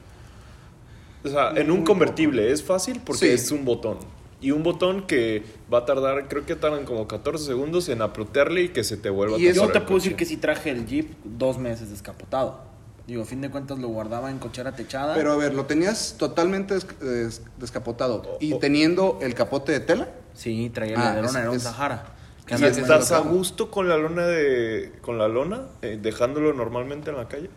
O 1.25 1.27
sea, 1.27 1.49
en 1.57 1.71
un 1.71 1.83
convertible 1.83 2.53
es 2.53 2.63
fácil 2.63 3.01
porque 3.05 3.25
Sí. 3.25 3.27
es 3.33 3.51
un 3.51 3.65
botón. 3.65 3.97
Y 4.39 4.51
un 4.51 4.63
botón 4.63 5.05
que 5.07 5.43
va 5.73 5.79
a 5.79 5.85
tardar, 5.85 6.29
creo 6.29 6.45
que 6.45 6.55
tardan 6.55 6.85
como 6.85 7.05
14 7.05 7.43
segundos 7.45 7.89
en 7.89 8.01
apretarle 8.01 8.61
y 8.61 8.69
que 8.69 8.85
se 8.85 8.95
te 8.95 9.09
vuelva 9.09 9.37
Y 9.37 9.47
a 9.47 9.51
eso 9.51 9.65
Yo 9.65 9.73
te 9.73 9.81
puedo 9.81 9.95
decir 9.95 10.15
que 10.15 10.23
si 10.23 10.37
traje 10.37 10.69
el 10.69 10.85
Jeep 10.85 11.09
dos 11.25 11.57
meses 11.57 11.89
descapotado. 11.89 12.61
Digo, 13.07 13.23
a 13.23 13.25
fin 13.25 13.41
de 13.41 13.49
cuentas 13.51 13.77
lo 13.77 13.89
guardaba 13.89 14.31
en 14.31 14.39
cochera 14.39 14.71
techada. 14.73 15.15
Pero 15.15 15.33
a 15.33 15.35
ver, 15.35 15.53
lo 15.53 15.65
tenías 15.65 16.15
totalmente 16.17 16.75
des- 16.75 16.87
des- 17.01 17.41
descapotado 17.59 18.37
y 18.39 18.57
teniendo 18.59 19.19
el 19.21 19.33
capote 19.33 19.73
de 19.73 19.81
tela. 19.81 20.07
Sí, 20.33 20.71
traía 20.73 20.95
Ah, 20.97 21.01
el 21.01 21.07
alerón, 21.09 21.29
es- 21.31 21.35
era 21.35 21.49
un 21.51 21.57
es- 21.57 21.63
Sahara. 21.63 22.14
Que 22.45 22.55
¿Y 22.55 22.63
estás 22.63 23.11
a 23.11 23.19
gusto 23.19 23.71
con 23.71 23.89
la 23.89 23.97
lona 23.97 24.25
de 24.27 24.93
con 25.01 25.17
la 25.17 25.27
lona 25.27 25.63
eh, 25.81 25.97
dejándolo 26.01 26.53
normalmente 26.53 27.09
en 27.09 27.17
la 27.17 27.27
calle? 27.27 27.49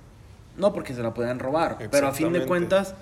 No, 0.56 0.72
porque 0.72 0.94
se 0.94 1.02
la 1.02 1.12
podían 1.14 1.38
robar. 1.38 1.76
Pero 1.90 2.06
a 2.08 2.12
fin 2.12 2.32
de 2.32 2.46
cuentas, 2.46 2.94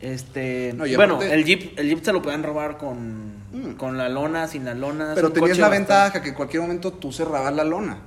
este. 0.00 0.72
No, 0.74 0.84
bueno, 0.96 1.16
aparte- 1.16 1.34
el 1.34 1.44
Jeep, 1.44 1.78
el 1.78 1.88
Jeep 1.88 2.02
se 2.04 2.12
lo 2.12 2.22
podían 2.22 2.42
robar 2.42 2.76
con, 2.78 3.44
Mm. 3.52 3.72
con 3.76 3.96
la 3.98 4.08
lona, 4.08 4.48
sin 4.48 4.64
la 4.64 4.74
lona. 4.74 5.12
Pero 5.14 5.30
tenías 5.32 5.50
coche 5.50 5.60
la 5.60 5.68
bastante- 5.68 5.92
ventaja 5.92 6.22
que 6.22 6.28
en 6.30 6.34
cualquier 6.34 6.62
momento 6.62 6.92
tú 6.92 7.12
cerrabas 7.12 7.54
la 7.54 7.64
lona. 7.64 7.98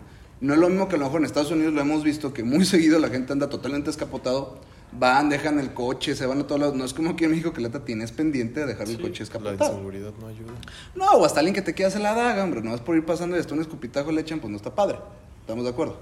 No 0.42 0.54
es 0.54 0.60
lo 0.60 0.70
mismo 0.70 0.88
que 0.88 0.96
a 0.96 1.00
lo 1.00 1.06
mejor 1.06 1.22
en 1.22 1.26
Estados 1.26 1.52
Unidos 1.52 1.74
lo 1.74 1.82
hemos 1.82 2.04
visto 2.04 2.34
que 2.34 2.44
muy 2.44 2.66
seguido 2.66 3.00
la 3.00 3.10
gente 3.10 3.34
anda 3.34 3.50
totalmente 3.50 3.88
descapotado. 3.88 4.60
Van, 4.92 5.30
dejan 5.30 5.60
el 5.60 5.74
coche, 5.74 6.16
se 6.16 6.26
van 6.26 6.40
a 6.40 6.48
todos 6.48 6.62
lados. 6.62 6.76
No 6.76 6.86
es 6.86 6.94
como 6.94 7.12
aquí 7.12 7.26
en 7.26 7.32
México 7.32 7.52
que 7.54 7.62
la 7.62 7.68
neta 7.68 7.84
tienes 7.84 8.12
pendiente 8.12 8.62
de 8.62 8.68
dejar 8.68 8.88
el 8.88 8.96
coche 8.96 9.12
La 9.14 9.20
descapotado. 9.20 9.72
inseguridad 9.74 10.14
no 10.20 10.28
ayuda. 10.28 10.54
No, 10.96 11.06
o 11.12 11.26
hasta 11.26 11.40
alguien 11.40 11.54
que 11.54 11.62
te 11.62 11.74
quiera 11.74 11.90
hacer 11.90 12.02
la 12.02 12.14
daga, 12.14 12.44
hombre. 12.44 12.62
No 12.62 12.74
es 12.74 12.82
por 12.82 12.96
ir 12.96 13.06
pasando 13.06 13.36
y 13.36 13.40
hasta 13.40 13.54
un 13.54 13.62
escupitajo 13.62 14.12
le 14.12 14.22
echan, 14.22 14.40
pues 14.40 14.50
no 14.50 14.58
está 14.58 14.74
padre. 14.74 15.00
¿Estamos 15.42 15.66
de 15.66 15.72
acuerdo? 15.72 15.98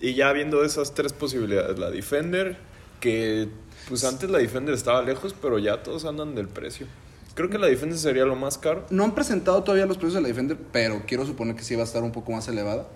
Y 0.00 0.14
ya 0.14 0.32
viendo 0.32 0.64
esas 0.64 0.94
tres 0.94 1.12
posibilidades, 1.12 1.78
la 1.78 1.90
Defender, 1.90 2.58
que 3.00 3.48
pues 3.88 4.04
antes 4.04 4.30
la 4.30 4.38
Defender 4.38 4.74
estaba 4.74 5.02
lejos, 5.02 5.34
pero 5.40 5.58
ya 5.58 5.82
todos 5.82 6.04
andan 6.04 6.34
del 6.34 6.48
precio. 6.48 6.86
Creo 7.34 7.48
que 7.50 7.58
la 7.58 7.66
Defender 7.66 7.98
sería 7.98 8.24
lo 8.24 8.36
más 8.36 8.58
caro. 8.58 8.84
No 8.90 9.04
han 9.04 9.14
presentado 9.14 9.62
todavía 9.62 9.86
los 9.86 9.96
precios 9.96 10.14
de 10.14 10.20
la 10.22 10.28
Defender, 10.28 10.58
pero 10.72 11.02
quiero 11.06 11.24
suponer 11.26 11.56
que 11.56 11.64
sí 11.64 11.74
va 11.74 11.82
a 11.82 11.84
estar 11.84 12.02
un 12.02 12.12
poco 12.12 12.32
más 12.32 12.46
elevada. 12.48 12.86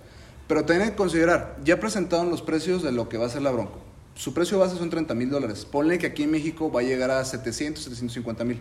Pero 0.46 0.64
tienen 0.64 0.90
que 0.90 0.96
considerar, 0.96 1.56
ya 1.64 1.80
presentaron 1.80 2.30
los 2.30 2.42
precios 2.42 2.82
de 2.82 2.92
lo 2.92 3.08
que 3.08 3.18
va 3.18 3.26
a 3.26 3.28
ser 3.28 3.42
la 3.42 3.50
Bronco. 3.50 3.80
Su 4.16 4.32
precio 4.32 4.58
base 4.58 4.76
son 4.76 4.88
30 4.88 5.14
mil 5.14 5.28
dólares. 5.28 5.66
Ponle 5.70 5.98
que 5.98 6.06
aquí 6.06 6.22
en 6.22 6.30
México 6.30 6.72
va 6.72 6.80
a 6.80 6.82
llegar 6.82 7.10
a 7.10 7.24
700, 7.24 7.84
750 7.84 8.44
mil. 8.44 8.60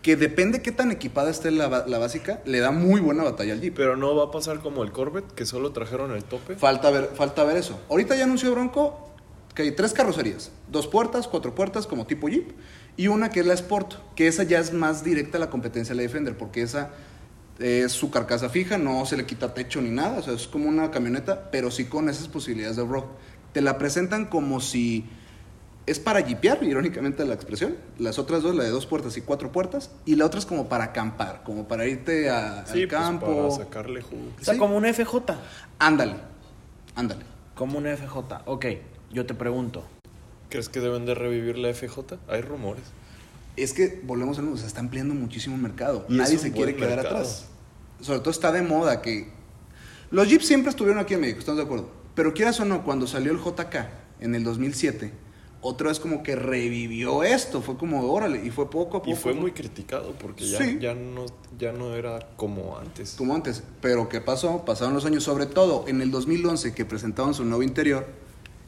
Que 0.00 0.16
depende 0.16 0.62
qué 0.62 0.72
tan 0.72 0.90
equipada 0.90 1.30
esté 1.30 1.50
la, 1.50 1.68
básica, 1.68 2.40
le 2.46 2.60
da 2.60 2.70
muy 2.70 3.02
buena 3.02 3.22
batalla 3.22 3.52
al 3.52 3.60
Jeep. 3.60 3.74
Pero 3.76 3.96
no 3.96 4.16
va 4.16 4.24
a 4.24 4.30
pasar 4.30 4.60
como 4.60 4.82
el 4.82 4.90
Corvette, 4.90 5.30
que 5.32 5.44
solo 5.44 5.72
trajeron 5.72 6.12
el 6.12 6.24
tope. 6.24 6.56
Falta 6.56 6.90
ver, 6.90 7.10
falta 7.14 7.44
ver 7.44 7.58
eso. 7.58 7.78
Ahorita 7.90 8.16
ya 8.16 8.24
anunció 8.24 8.50
Bronco 8.52 9.10
que 9.54 9.62
hay 9.62 9.72
tres 9.72 9.92
carrocerías. 9.92 10.50
Dos 10.68 10.86
puertas, 10.86 11.28
cuatro 11.28 11.54
puertas 11.54 11.86
como 11.86 12.06
tipo 12.06 12.30
Jeep. 12.30 12.52
Y 12.96 13.08
una 13.08 13.28
que 13.28 13.40
es 13.40 13.46
la 13.46 13.54
Sport, 13.54 13.94
que 14.14 14.28
esa 14.28 14.44
ya 14.44 14.60
es 14.60 14.72
más 14.72 15.04
directa 15.04 15.36
a 15.36 15.40
la 15.40 15.50
competencia 15.50 15.94
de 15.94 15.96
la 15.96 16.02
Defender, 16.02 16.38
porque 16.38 16.62
esa 16.62 16.90
es 17.58 17.92
su 17.92 18.10
carcasa 18.10 18.48
fija, 18.48 18.78
no 18.78 19.04
se 19.04 19.18
le 19.18 19.26
quita 19.26 19.52
techo 19.52 19.82
ni 19.82 19.90
nada. 19.90 20.20
O 20.20 20.22
sea, 20.22 20.32
es 20.32 20.46
como 20.46 20.68
una 20.68 20.90
camioneta, 20.90 21.50
pero 21.50 21.70
sí 21.70 21.84
con 21.84 22.08
esas 22.08 22.28
posibilidades 22.28 22.76
de 22.76 22.84
road. 22.84 23.04
Te 23.52 23.60
la 23.60 23.78
presentan 23.78 24.26
como 24.26 24.60
si 24.60 25.04
es 25.86 25.98
para 25.98 26.22
jipear, 26.22 26.62
irónicamente 26.62 27.24
la 27.24 27.34
expresión. 27.34 27.76
Las 27.98 28.18
otras 28.18 28.42
dos, 28.42 28.54
la 28.54 28.62
de 28.64 28.70
dos 28.70 28.86
puertas 28.86 29.16
y 29.16 29.22
cuatro 29.22 29.50
puertas. 29.50 29.90
Y 30.04 30.14
la 30.16 30.26
otra 30.26 30.38
es 30.38 30.46
como 30.46 30.68
para 30.68 30.84
acampar, 30.84 31.42
como 31.44 31.66
para 31.66 31.86
irte 31.86 32.30
a- 32.30 32.64
Sí, 32.66 32.82
al 32.82 32.88
pues, 32.88 33.00
campo. 33.00 33.26
para 33.26 33.50
sacarle 33.64 34.02
jugo. 34.02 34.22
O 34.40 34.44
sea, 34.44 34.54
Sí. 34.54 34.60
como 34.60 34.76
un 34.76 34.84
FJ. 34.84 35.36
Ándale, 35.78 36.14
ándale. 36.94 37.24
Como 37.54 37.78
un 37.78 37.86
FJ. 37.86 38.42
Ok, 38.46 38.66
yo 39.12 39.26
te 39.26 39.34
pregunto. 39.34 39.84
¿Crees 40.48 40.68
que 40.68 40.80
deben 40.80 41.06
de 41.06 41.14
revivir 41.14 41.58
la 41.58 41.68
FJ? 41.70 42.18
Hay 42.28 42.40
rumores. 42.42 42.84
Es 43.56 43.72
que 43.72 44.00
volvemos 44.04 44.38
a 44.38 44.42
lo 44.42 44.46
mismo, 44.48 44.60
se 44.60 44.66
está 44.68 44.80
ampliando 44.80 45.12
muchísimo 45.14 45.56
el 45.56 45.62
mercado. 45.62 46.06
Y 46.08 46.14
Nadie 46.16 46.38
se 46.38 46.52
quiere 46.52 46.76
quedar 46.76 46.96
mercado. 46.96 47.16
atrás. 47.16 47.46
Sobre 48.00 48.20
todo 48.20 48.30
está 48.30 48.52
de 48.52 48.62
moda 48.62 49.02
que 49.02 49.28
Los 50.12 50.26
Jeeps 50.28 50.46
siempre 50.46 50.70
estuvieron 50.70 51.00
aquí 51.00 51.14
en 51.14 51.20
México, 51.20 51.38
estamos 51.40 51.58
de 51.58 51.64
acuerdo. 51.64 51.88
Pero 52.14 52.34
quieras 52.34 52.58
o 52.60 52.64
no, 52.64 52.84
cuando 52.84 53.06
salió 53.06 53.32
el 53.32 53.38
JK 53.38 53.86
en 54.20 54.34
el 54.34 54.44
2007, 54.44 55.12
otra 55.62 55.88
vez 55.88 56.00
como 56.00 56.22
que 56.22 56.36
revivió 56.36 57.22
esto. 57.22 57.60
Fue 57.62 57.76
como, 57.76 58.10
órale, 58.12 58.44
y 58.44 58.50
fue 58.50 58.70
poco 58.70 58.98
a 58.98 59.02
poco. 59.02 59.10
Y 59.10 59.14
fue 59.14 59.32
muy 59.34 59.52
criticado 59.52 60.12
porque 60.18 60.46
ya, 60.48 60.58
Sí. 60.58 60.78
ya, 60.80 60.94
no, 60.94 61.26
ya 61.58 61.72
no 61.72 61.94
era 61.94 62.18
como 62.36 62.78
antes. 62.78 63.14
como 63.16 63.34
antes. 63.34 63.62
Pero 63.80 64.08
¿qué 64.08 64.20
pasó? 64.20 64.64
Pasaron 64.64 64.94
los 64.94 65.04
años, 65.04 65.22
sobre 65.24 65.46
todo 65.46 65.84
en 65.86 66.00
el 66.00 66.10
2011 66.10 66.74
que 66.74 66.84
presentaban 66.84 67.34
su 67.34 67.44
nuevo 67.44 67.62
interior. 67.62 68.06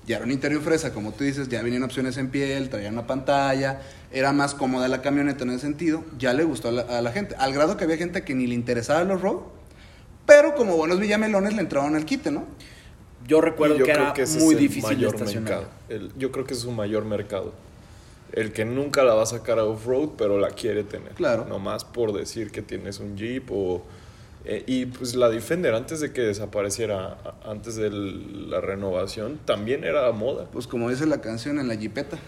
Ya 0.05 0.17
era 0.17 0.25
un 0.25 0.33
interior 0.33 0.61
fresa, 0.63 0.93
como 0.93 1.13
tú 1.13 1.23
dices, 1.23 1.49
ya 1.49 1.63
venían 1.63 1.85
opciones 1.85 2.17
en 2.17 2.29
piel, 2.29 2.69
traían 2.71 2.95
una 2.95 3.07
pantalla, 3.07 3.81
era 4.11 4.33
más 4.33 4.53
cómoda 4.53 4.89
la 4.89 5.01
camioneta 5.01 5.45
en 5.45 5.51
ese 5.51 5.61
sentido, 5.61 6.05
ya 6.19 6.33
le 6.33 6.43
gustó 6.43 6.69
a 6.71 6.73
la, 6.73 6.83
a 6.83 7.01
la 7.03 7.13
gente, 7.13 7.37
al 7.37 7.53
grado 7.53 7.77
que 7.77 7.85
había 7.85 7.97
gente 7.97 8.25
que 8.25 8.35
ni 8.35 8.49
le 8.49 8.55
interesaba 8.57 9.05
los 9.05 9.23
road, 9.23 9.43
pero 10.27 10.57
como 10.57 10.77
buenos 10.77 10.99
villamelones 10.99 11.55
le 11.55 11.61
entraban 11.61 11.95
al 11.95 12.05
quite, 12.05 12.33
¿no? 12.33 12.47
Yo 13.26 13.41
recuerdo 13.41 13.76
yo 13.76 13.85
que 13.85 13.91
era 13.93 14.12
que 14.14 14.23
ese 14.23 14.38
es 14.38 14.45
muy 14.45 14.55
el 14.55 14.61
difícil 14.61 14.91
de 14.91 14.95
mayor 14.97 15.14
estacionar. 15.14 15.50
mercado. 15.52 15.69
El- 15.88 16.12
yo 16.19 16.33
creo 16.33 16.45
que 16.45 16.55
es 16.55 16.61
su 16.61 16.71
mayor 16.73 17.05
mercado. 17.05 17.52
El 18.33 18.52
que 18.52 18.64
nunca 18.64 19.05
la 19.05 19.14
va 19.14 19.23
a 19.25 19.26
sacar 19.26 19.59
a 19.59 19.64
off-road, 19.64 20.11
pero 20.17 20.38
la 20.38 20.50
quiere 20.50 20.85
tener. 20.85 21.12
Claro. 21.12 21.45
Nomás 21.47 21.85
por 21.85 22.12
decir 22.12 22.50
que 22.50 22.62
tienes 22.62 22.99
un 22.99 23.17
Jeep 23.17 23.50
o... 23.50 23.83
eh, 24.47 24.64
y 24.67 24.87
pues 24.87 25.14
la 25.14 25.29
Defender, 25.29 25.75
antes 25.75 26.00
de 26.00 26.12
que 26.12 26.23
desapareciera, 26.23 27.19
antes 27.45 27.76
de 27.76 27.91
la 27.91 28.61
renovación, 28.62 29.38
también 29.45 29.85
era 29.85 30.11
moda. 30.12 30.47
Pues 30.50 30.67
como 30.67 30.88
dice 30.88 31.05
la 31.07 31.21
canción 31.21 31.59
en 31.59 31.69
la 31.69 31.76
jipeta. 31.76 32.19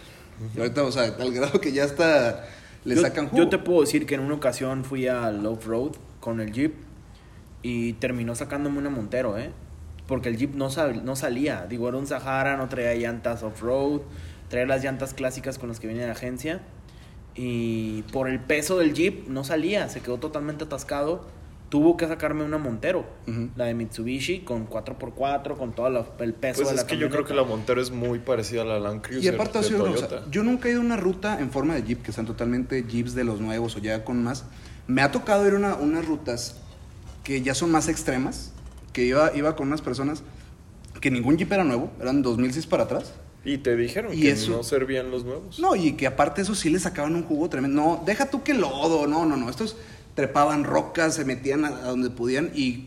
Y 0.54 0.58
ahorita, 0.58 0.82
o 0.82 0.92
sea, 0.92 1.04
al 1.18 1.32
grado 1.32 1.58
que 1.60 1.72
ya 1.72 1.84
está, 1.84 2.44
le 2.84 2.96
yo, 2.96 3.00
sacan 3.00 3.28
jugo. 3.28 3.42
yo 3.44 3.48
te 3.48 3.58
puedo 3.58 3.80
decir 3.80 4.04
que 4.04 4.14
en 4.16 4.20
una 4.20 4.34
ocasión 4.34 4.84
fui 4.84 5.06
al 5.08 5.44
off-road 5.46 5.92
con 6.20 6.40
el 6.40 6.52
Jeep 6.52 6.74
y 7.62 7.94
terminó 7.94 8.34
sacándome 8.34 8.78
una 8.78 8.90
Montero, 8.90 9.38
¿eh? 9.38 9.50
Porque 10.06 10.28
el 10.28 10.36
Jeep 10.36 10.54
no, 10.54 10.70
sal- 10.70 11.04
no 11.04 11.16
salía. 11.16 11.66
Digo, 11.68 11.88
era 11.88 11.96
un 11.96 12.06
Sahara, 12.06 12.56
no 12.56 12.68
traía 12.68 12.94
llantas 12.94 13.42
off-road, 13.42 14.02
traía 14.48 14.66
las 14.66 14.82
llantas 14.84 15.14
clásicas 15.14 15.58
con 15.58 15.68
las 15.70 15.80
que 15.80 15.86
viene 15.86 16.02
de 16.02 16.08
la 16.08 16.12
agencia. 16.12 16.60
Y 17.34 18.02
por 18.12 18.28
el 18.28 18.38
peso 18.40 18.78
del 18.78 18.94
Jeep 18.94 19.28
no 19.28 19.44
salía, 19.44 19.88
se 19.88 20.00
quedó 20.00 20.18
totalmente 20.18 20.64
atascado. 20.64 21.24
Tuvo 21.68 21.96
que 21.96 22.06
sacarme 22.06 22.44
una 22.44 22.58
Montero, 22.58 23.04
la 23.56 23.64
de 23.64 23.74
Mitsubishi, 23.74 24.40
con 24.40 24.68
4x4, 24.68 25.56
con 25.56 25.72
todo 25.72 25.90
la- 25.90 26.06
el 26.20 26.32
peso 26.34 26.58
Pues 26.62 26.68
de 26.68 26.74
la 26.76 26.82
es 26.82 26.86
que 26.86 26.96
yo 26.98 27.10
creo 27.10 27.24
que 27.24 27.34
la 27.34 27.42
Montero 27.42 27.80
es 27.82 27.90
muy 27.90 28.20
parecida 28.20 28.62
a 28.62 28.64
la 28.64 28.78
Land 28.78 29.00
Cruiser 29.02 29.24
Y 29.24 29.34
aparte, 29.34 29.58
ha 29.58 29.60
de 29.62 29.66
sido 29.66 29.80
otra 29.80 29.92
cosa. 29.92 30.08
Toyota. 30.08 30.30
yo 30.30 30.44
nunca 30.44 30.68
he 30.68 30.72
ido 30.72 30.82
a 30.82 30.84
una 30.84 30.96
ruta 30.96 31.40
en 31.40 31.50
forma 31.50 31.74
de 31.74 31.82
jeep, 31.82 32.02
que 32.02 32.12
sean 32.12 32.26
totalmente 32.26 32.84
jeeps 32.84 33.14
de 33.14 33.24
los 33.24 33.40
nuevos 33.40 33.74
o 33.74 33.80
ya 33.80 34.04
con 34.04 34.22
más. 34.22 34.44
Me 34.86 35.02
ha 35.02 35.10
tocado 35.10 35.48
ir 35.48 35.54
a 35.54 35.56
una- 35.56 35.74
unas 35.74 36.06
rutas 36.06 36.58
que 37.24 37.42
ya 37.42 37.54
son 37.54 37.72
más 37.72 37.88
extremas, 37.88 38.52
que 38.94 39.04
iba, 39.04 39.30
iba 39.36 39.54
con 39.56 39.66
unas 39.66 39.82
personas 39.82 40.22
que 41.02 41.10
ningún 41.10 41.36
jeep 41.36 41.52
era 41.52 41.64
nuevo, 41.64 41.90
eran 42.00 42.22
2006 42.22 42.66
para 42.66 42.84
atrás. 42.84 43.12
Y 43.44 43.58
te 43.58 43.76
dijeron 43.76 44.14
Y 44.14 44.22
que 44.22 44.30
eso- 44.30 44.52
no 44.52 44.62
servían 44.62 45.10
los 45.10 45.24
nuevos. 45.26 45.58
No, 45.58 45.76
y 45.76 45.92
que 45.92 46.06
aparte 46.06 46.40
eso 46.40 46.54
sí 46.54 46.70
le 46.70 46.78
sacaban 46.78 47.14
un 47.14 47.24
jugo 47.24 47.50
tremendo. 47.50 47.82
No, 47.82 48.02
deja 48.06 48.30
tú 48.30 48.42
que 48.42 48.54
lodo, 48.54 49.06
no, 49.06 49.26
no, 49.26 49.36
no. 49.36 49.50
Estos 49.50 49.76
trepaban 50.14 50.64
rocas, 50.64 51.14
se 51.16 51.26
metían 51.26 51.66
a, 51.66 51.68
a 51.68 51.82
donde 51.88 52.08
podían 52.08 52.50
y 52.54 52.86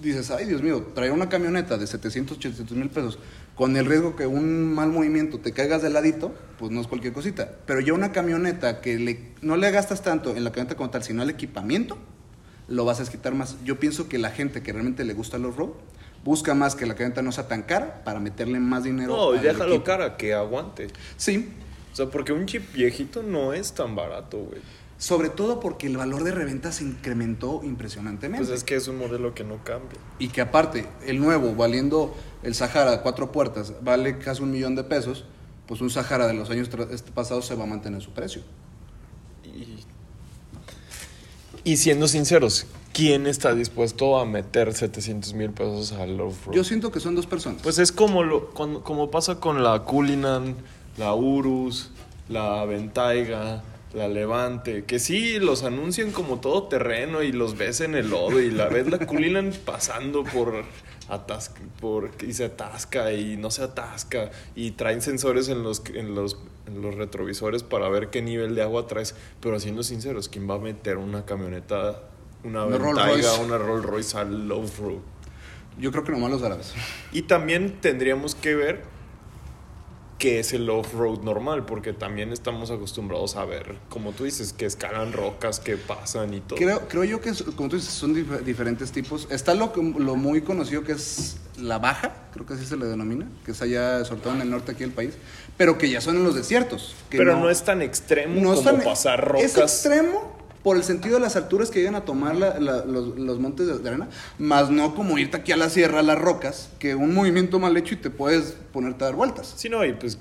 dices, 0.00 0.30
ay 0.30 0.46
Dios 0.46 0.62
mío, 0.62 0.86
traer 0.94 1.12
una 1.12 1.28
camioneta 1.28 1.76
de 1.76 1.86
700, 1.86 2.38
800 2.38 2.74
mil 2.76 2.88
pesos 2.88 3.18
con 3.54 3.76
el 3.76 3.84
riesgo 3.84 4.16
que 4.16 4.26
un 4.26 4.72
mal 4.72 4.88
movimiento 4.90 5.38
te 5.40 5.52
caigas 5.52 5.82
de 5.82 5.90
ladito, 5.90 6.32
pues 6.58 6.70
no 6.72 6.80
es 6.80 6.86
cualquier 6.86 7.12
cosita. 7.12 7.50
Pero 7.66 7.80
ya 7.80 7.92
una 7.92 8.10
camioneta 8.12 8.80
que 8.80 8.98
le, 8.98 9.32
no 9.42 9.56
le 9.56 9.70
gastas 9.70 10.02
tanto 10.02 10.34
en 10.34 10.44
la 10.44 10.50
camioneta 10.52 10.76
como 10.76 10.88
tal, 10.88 11.02
sino 11.02 11.20
al 11.20 11.28
equipamiento, 11.28 11.98
lo 12.70 12.84
vas 12.84 13.00
a 13.00 13.10
quitar 13.10 13.34
más. 13.34 13.56
Yo 13.64 13.78
pienso 13.78 14.08
que 14.08 14.16
la 14.16 14.30
gente 14.30 14.62
que 14.62 14.72
realmente 14.72 15.04
le 15.04 15.12
gusta 15.12 15.36
los 15.36 15.56
road 15.56 15.70
busca 16.24 16.54
más 16.54 16.74
que 16.74 16.86
la 16.86 16.94
camioneta 16.94 17.22
no 17.22 17.32
sea 17.32 17.48
tan 17.48 17.62
cara 17.62 18.02
para 18.04 18.20
meterle 18.20 18.60
más 18.60 18.84
dinero. 18.84 19.16
No, 19.16 19.30
al 19.32 19.42
déjalo 19.42 19.74
equipo. 19.74 19.84
cara, 19.84 20.16
que 20.16 20.34
aguante. 20.34 20.88
Sí, 21.16 21.50
O 21.92 21.96
sea, 21.96 22.06
porque 22.06 22.32
un 22.32 22.46
Jeep 22.46 22.72
viejito 22.72 23.22
no 23.22 23.52
es 23.52 23.72
tan 23.72 23.96
barato, 23.96 24.38
güey. 24.38 24.60
Sobre 24.98 25.30
todo 25.30 25.60
porque 25.60 25.86
el 25.86 25.96
valor 25.96 26.24
de 26.24 26.30
reventa 26.30 26.72
se 26.72 26.84
incrementó 26.84 27.62
impresionantemente. 27.64 28.46
Pues 28.46 28.58
es 28.58 28.64
que 28.64 28.76
es 28.76 28.86
un 28.86 28.98
modelo 28.98 29.34
que 29.34 29.44
no 29.44 29.64
cambia. 29.64 29.98
Y 30.18 30.28
que 30.28 30.42
aparte, 30.42 30.86
el 31.06 31.18
nuevo, 31.20 31.54
valiendo 31.54 32.14
el 32.42 32.54
Sahara 32.54 33.00
cuatro 33.02 33.32
puertas, 33.32 33.72
vale 33.82 34.18
casi 34.18 34.42
un 34.42 34.50
millón 34.50 34.74
de 34.76 34.84
pesos, 34.84 35.24
pues 35.66 35.80
un 35.80 35.88
Sahara 35.88 36.26
de 36.26 36.34
los 36.34 36.50
años 36.50 36.68
este 36.90 37.12
pasados 37.12 37.46
se 37.46 37.54
va 37.54 37.64
a 37.64 37.66
mantener 37.66 38.02
su 38.02 38.12
precio. 38.12 38.42
Y, 39.42 39.78
y 41.64 41.76
siendo 41.76 42.08
sinceros, 42.08 42.66
¿quién 42.92 43.26
está 43.26 43.54
dispuesto 43.54 44.18
a 44.18 44.24
meter 44.24 44.72
700 44.74 45.34
mil 45.34 45.50
pesos 45.50 45.92
al 45.92 46.20
off-road? 46.20 46.54
Yo 46.56 46.64
siento 46.64 46.90
que 46.90 47.00
son 47.00 47.14
dos 47.14 47.26
personas. 47.26 47.60
Pues 47.62 47.78
es 47.78 47.92
como, 47.92 48.22
lo, 48.22 48.50
cuando- 48.50 48.82
como 48.82 49.10
pasa 49.10 49.40
con 49.40 49.62
la 49.62 49.80
Cullinan, 49.80 50.56
la 50.96 51.14
Urus, 51.14 51.90
la 52.28 52.64
Ventaiga, 52.64 53.62
la 53.92 54.08
Levante, 54.08 54.84
que 54.84 54.98
sí 54.98 55.38
los 55.40 55.64
anuncian 55.64 56.12
como 56.12 56.38
todo 56.40 56.64
terreno 56.68 57.22
y 57.22 57.32
los 57.32 57.58
ves 57.58 57.80
en 57.80 57.94
el 57.96 58.10
lodo 58.10 58.40
y 58.40 58.50
la 58.50 58.66
ves 58.68 58.88
la 58.88 58.98
Cullinan 59.06 59.52
pasando 59.64 60.22
por 60.24 60.64
atasca, 61.08 61.60
por 61.80 62.10
y 62.24 62.32
se 62.34 62.44
atasca 62.44 63.12
y 63.12 63.36
no 63.36 63.50
se 63.50 63.64
atasca 63.64 64.30
y 64.54 64.70
traen 64.72 65.02
sensores 65.02 65.48
en 65.48 65.64
los 65.64 65.82
en 65.92 66.14
los 66.14 66.36
en 66.70 66.82
los 66.82 66.94
retrovisores 66.94 67.62
para 67.62 67.88
ver 67.88 68.10
qué 68.10 68.22
nivel 68.22 68.54
de 68.54 68.62
agua 68.62 68.86
traes, 68.86 69.14
pero 69.40 69.58
siendo 69.60 69.82
sinceros, 69.82 70.28
¿quién 70.28 70.48
va 70.48 70.54
a 70.54 70.58
meter 70.58 70.96
una 70.96 71.24
camioneta 71.24 72.02
una 72.44 72.64
Una 72.64 72.78
Rolls 72.78 72.96
Ventaiga, 72.96 73.28
Royce. 73.28 73.44
una 73.44 73.58
Rolls 73.58 73.84
Royce 73.84 74.18
al 74.18 74.50
off-road? 74.52 75.00
Yo 75.78 75.90
creo 75.92 76.04
que 76.04 76.12
nomás 76.12 76.30
los 76.30 76.42
árabes. 76.42 76.72
Y 77.12 77.22
también 77.22 77.78
tendríamos 77.80 78.34
que 78.34 78.54
ver 78.54 78.82
qué 80.18 80.38
es 80.40 80.52
el 80.52 80.68
off-road 80.68 81.20
normal, 81.22 81.64
porque 81.64 81.94
también 81.94 82.30
estamos 82.32 82.70
acostumbrados 82.70 83.36
a 83.36 83.46
ver, 83.46 83.76
como 83.88 84.12
tú 84.12 84.24
dices, 84.24 84.52
que 84.52 84.66
escalan 84.66 85.14
rocas, 85.14 85.60
que 85.60 85.78
pasan 85.78 86.34
y 86.34 86.40
todo. 86.40 86.58
Creo, 86.58 86.86
creo 86.88 87.04
yo 87.04 87.20
que, 87.22 87.32
como 87.56 87.70
tú 87.70 87.76
dices, 87.76 87.94
son 87.94 88.14
dif- 88.14 88.40
diferentes 88.40 88.92
tipos. 88.92 89.26
Está 89.30 89.54
lo, 89.54 89.72
lo 89.98 90.16
muy 90.16 90.42
conocido 90.42 90.84
que 90.84 90.92
es 90.92 91.38
la 91.58 91.78
baja, 91.78 92.14
creo 92.34 92.44
que 92.44 92.52
así 92.52 92.66
se 92.66 92.76
le 92.76 92.84
denomina, 92.84 93.26
que 93.46 93.52
es 93.52 93.62
allá, 93.62 94.04
sobre 94.04 94.20
todo 94.20 94.34
en 94.34 94.42
el 94.42 94.50
norte 94.50 94.72
aquí 94.72 94.80
del 94.80 94.92
país, 94.92 95.14
pero 95.60 95.76
que 95.76 95.90
ya 95.90 96.00
son 96.00 96.16
en 96.16 96.24
los 96.24 96.34
desiertos. 96.34 96.94
que 97.10 97.18
Pero 97.18 97.36
no, 97.38 97.50
es 97.50 97.62
tan 97.64 97.82
extremo 97.82 98.40
no 98.40 98.54
es 98.54 98.60
como 98.60 98.70
tan- 98.78 98.80
pasar 98.82 99.20
Es 99.38 99.52
rocas. 99.54 99.74
extremo 99.84 100.34
por 100.62 100.78
el 100.78 100.84
sentido 100.84 101.16
de 101.16 101.20
las 101.20 101.36
alturas 101.36 101.70
que 101.70 101.80
llegan 101.80 101.96
a 101.96 102.06
tomar 102.06 102.34
la- 102.34 102.58
la- 102.58 102.82
los, 102.86 103.18
los 103.18 103.38
montes 103.38 103.66
de, 103.66 103.78
de 103.78 103.86
arena, 103.90 104.08
más 104.38 104.70
no 104.70 104.94
como 104.94 105.18
irte 105.18 105.36
aquí 105.36 105.52
a 105.52 105.58
la 105.58 105.68
sierra, 105.68 105.98
a 105.98 106.02
las 106.02 106.18
rocas, 106.18 106.70
que 106.78 106.94
un 106.94 107.12
movimiento 107.14 107.58
mal 107.58 107.76
hecho 107.76 107.92
y 107.92 107.98
te 107.98 108.08
puedes 108.08 108.56
ponerte 108.72 109.04
a 109.04 109.08
dar 109.08 109.16
vueltas. 109.16 109.52
Sí, 109.54 109.68
no, 109.68 109.84
y 109.84 109.92
pues, 109.92 110.18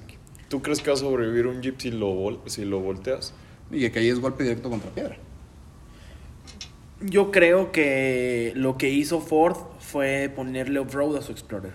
¿tú 0.50 0.62
crees 0.62 0.82
que 0.82 0.90
va 0.90 0.98
a 0.98 1.00
sobrevivir 1.00 1.48
un 1.48 1.62
jeep 1.62 1.80
si 1.80 1.92
lo, 1.92 2.08
vol- 2.14 2.40
si 2.48 2.66
lo 2.66 2.82
volteas? 2.82 3.32
Y 3.72 3.90
que 3.92 4.00
ahí 4.00 4.10
es 4.10 4.20
golpe 4.20 4.44
directo 4.44 4.70
contra 4.70 4.92
piedra. 4.92 5.16
Yo 7.00 7.32
creo 7.32 7.72
que 7.72 8.52
lo 8.58 8.78
que 8.78 8.90
hizo 8.90 9.22
Ford 9.22 9.56
fue 9.80 10.30
ponerle 10.36 10.80
off-road 10.80 11.16
a 11.16 11.22
su 11.22 11.32
Explorer. 11.32 11.72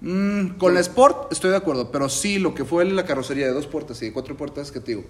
Mm, 0.00 0.58
con 0.58 0.74
la 0.74 0.80
Sport 0.80 1.32
estoy 1.32 1.50
de 1.50 1.56
acuerdo, 1.56 1.90
pero 1.90 2.08
sí 2.08 2.38
lo 2.38 2.54
que 2.54 2.64
fue 2.64 2.84
la 2.84 3.04
carrocería 3.04 3.46
de 3.46 3.52
dos 3.52 3.66
puertas 3.66 4.00
y 4.02 4.06
de 4.06 4.12
cuatro 4.12 4.36
puertas 4.36 4.70
que 4.70 4.80
te 4.80 4.92
digo. 4.92 5.04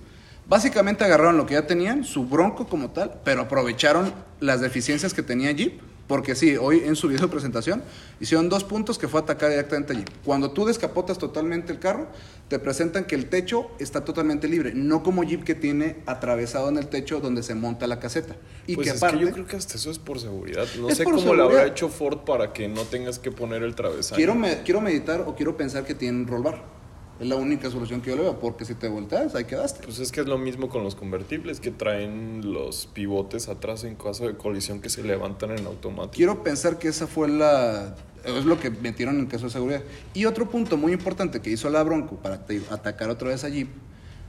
Básicamente 0.47 1.04
agarraron 1.04 1.37
lo 1.37 1.45
que 1.45 1.54
ya 1.54 1.66
tenían, 1.66 2.04
su 2.04 2.25
Bronco 2.25 2.66
como 2.66 2.90
tal, 2.90 3.21
pero 3.23 3.42
aprovecharon 3.42 4.12
las 4.40 4.62
deficiencias 4.62 5.12
que 5.12 5.23
tenía 5.23 5.52
Jeep. 5.52 5.80
Porque 6.09 6.35
sí, 6.35 6.57
hoy 6.57 6.81
en 6.85 6.97
su 6.97 7.07
video 7.07 7.27
de 7.27 7.29
presentación 7.31 7.83
hicieron 8.19 8.49
dos 8.49 8.65
puntos 8.65 8.99
que 8.99 9.07
fue 9.09 9.21
atacar 9.21 9.50
directamente 9.50 9.93
a 9.93 9.97
Jeep. 9.97 10.09
Cuando 10.25 10.50
tú 10.50 10.65
descapotas 10.65 11.19
totalmente 11.19 11.71
el 11.71 11.79
carro, 11.79 12.09
te 12.49 12.59
presentan 12.59 13.05
que 13.05 13.15
el 13.15 13.27
techo 13.29 13.71
está 13.79 14.05
totalmente 14.05 14.49
libre, 14.49 14.73
no 14.75 15.03
como 15.03 15.23
Jeep 15.23 15.45
que 15.45 15.55
tiene 15.55 15.99
atravesado 16.07 16.71
en 16.71 16.79
el 16.79 16.88
techo 16.88 17.21
donde 17.21 17.43
se 17.43 17.55
monta 17.55 17.87
la 17.87 18.00
caseta. 18.00 18.37
Y 18.67 18.75
pues 18.75 18.87
que 18.88 18.91
es 18.97 19.03
aparte, 19.03 19.19
que 19.19 19.27
yo 19.27 19.33
creo 19.33 19.47
que 19.47 19.57
hasta 19.57 19.77
eso 19.77 19.91
es 19.91 19.99
por 19.99 20.19
seguridad. 20.19 20.67
No 20.81 20.88
sé 20.95 21.05
cómo 21.05 21.35
lo 21.35 21.45
habrá 21.45 21.67
hecho 21.67 21.91
Ford 21.91 22.21
para 22.25 22.55
que 22.55 22.69
no 22.69 22.83
tengas 22.85 23.19
que 23.19 23.31
poner 23.31 23.62
el 23.62 23.75
travesaño. 23.75 24.17
quiero, 24.17 24.35
me- 24.35 24.62
quiero 24.62 24.81
meditar 24.81 25.21
o 25.27 25.35
quiero 25.37 25.59
pensar 25.59 25.85
que 25.85 25.95
tienen 25.95 26.27
roll 26.27 26.43
bar. 26.43 26.77
Es 27.20 27.26
la 27.26 27.34
única 27.37 27.68
solución 27.70 28.00
que 28.00 28.10
yo 28.10 28.16
le 28.16 28.22
veo, 28.22 28.38
porque 28.38 28.64
si 28.64 28.75
te 28.75 28.87
volteas, 28.88 29.34
ahí 29.34 29.44
quedaste. 29.44 29.84
Pues 29.84 29.98
es 29.98 30.12
que 30.12 30.20
es 30.20 30.26
lo 30.28 30.38
mismo 30.38 30.68
con 30.68 30.84
los 30.84 30.94
convertibles 30.94 31.58
que 31.58 31.72
traen 31.72 32.52
los 32.52 32.87
pivotes 32.87 33.48
atrás 33.48 33.82
en 33.84 33.96
caso 33.96 34.26
de 34.28 34.37
colisión 34.37 34.80
que 34.80 34.88
se 34.88 35.02
levantan 35.02 35.50
en 35.50 35.66
automático. 35.66 36.14
Quiero 36.14 36.44
pensar 36.44 36.78
que 36.78 36.88
esa 36.88 37.06
fue 37.08 37.28
la. 37.28 37.96
Es 38.25 38.44
lo 38.44 38.60
que 38.60 38.70
metieron 38.70 39.18
en 39.18 39.26
caso 39.26 39.46
de 39.46 39.50
seguridad. 39.50 39.82
Y 40.14 40.26
otro 40.26 40.48
punto 40.48 40.76
muy 40.76 40.92
importante 40.92 41.40
que 41.40 41.50
hizo 41.50 41.68
la 41.70 41.82
Bronco 41.82 42.16
para 42.16 42.44
te- 42.46 42.62
atacar 42.70 43.10
otra 43.10 43.28
vez 43.28 43.42
a 43.42 43.48
Jeep 43.48 43.68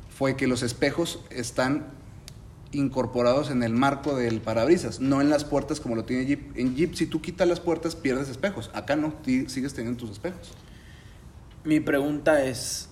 fue 0.10 0.36
que 0.36 0.48
los 0.48 0.63
espejos 0.63 1.19
están 1.29 1.88
incorporados 2.72 3.50
en 3.50 3.63
el 3.63 3.74
marco 3.74 4.15
del 4.15 4.41
parabrisas, 4.41 5.00
no 5.00 5.22
en 5.22 5.29
las 5.29 5.43
puertas 5.43 5.79
como 5.79 5.96
lo 5.96 6.05
tiene 6.05 6.25
Jeep. 6.25 6.55
En 6.58 6.75
Jeep, 6.75 6.93
si 6.96 7.05
tú 7.08 7.22
quitas 7.22 7.48
las 7.48 7.60
puertas, 7.60 7.96
pierdes 7.96 8.29
espejos. 8.29 8.69
Acá 8.74 8.96
no, 8.96 9.13
sigues 9.24 9.74
teniendo 9.74 10.00
tus 10.00 10.12
espejos. 10.12 10.51
Mi 11.70 11.80
pregunta 11.80 12.44
es, 12.46 12.90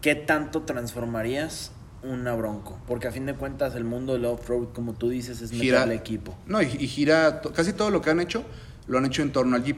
¿qué 0.00 0.14
tanto 0.14 0.62
transformarías 0.62 1.72
una 2.02 2.34
Bronco? 2.34 2.78
Porque 2.86 3.06
a 3.06 3.12
fin 3.12 3.26
de 3.26 3.34
cuentas 3.34 3.74
el 3.74 3.84
mundo 3.84 4.14
del 4.14 4.24
off-road, 4.24 4.68
como 4.72 4.94
tú 4.94 5.10
dices, 5.10 5.42
es 5.42 5.50
Gira- 5.52 5.80
meterle 5.80 5.94
equipo. 5.96 6.34
No, 6.46 6.62
y, 6.62 6.64
y 6.80 6.88
gira 6.88 7.42
casi 7.54 7.74
todo 7.74 7.90
lo 7.90 8.00
que 8.00 8.08
han 8.08 8.20
hecho 8.20 8.42
lo 8.86 8.96
han 8.96 9.04
hecho 9.04 9.20
en 9.20 9.30
torno 9.30 9.56
al 9.56 9.64
Jeep. 9.64 9.76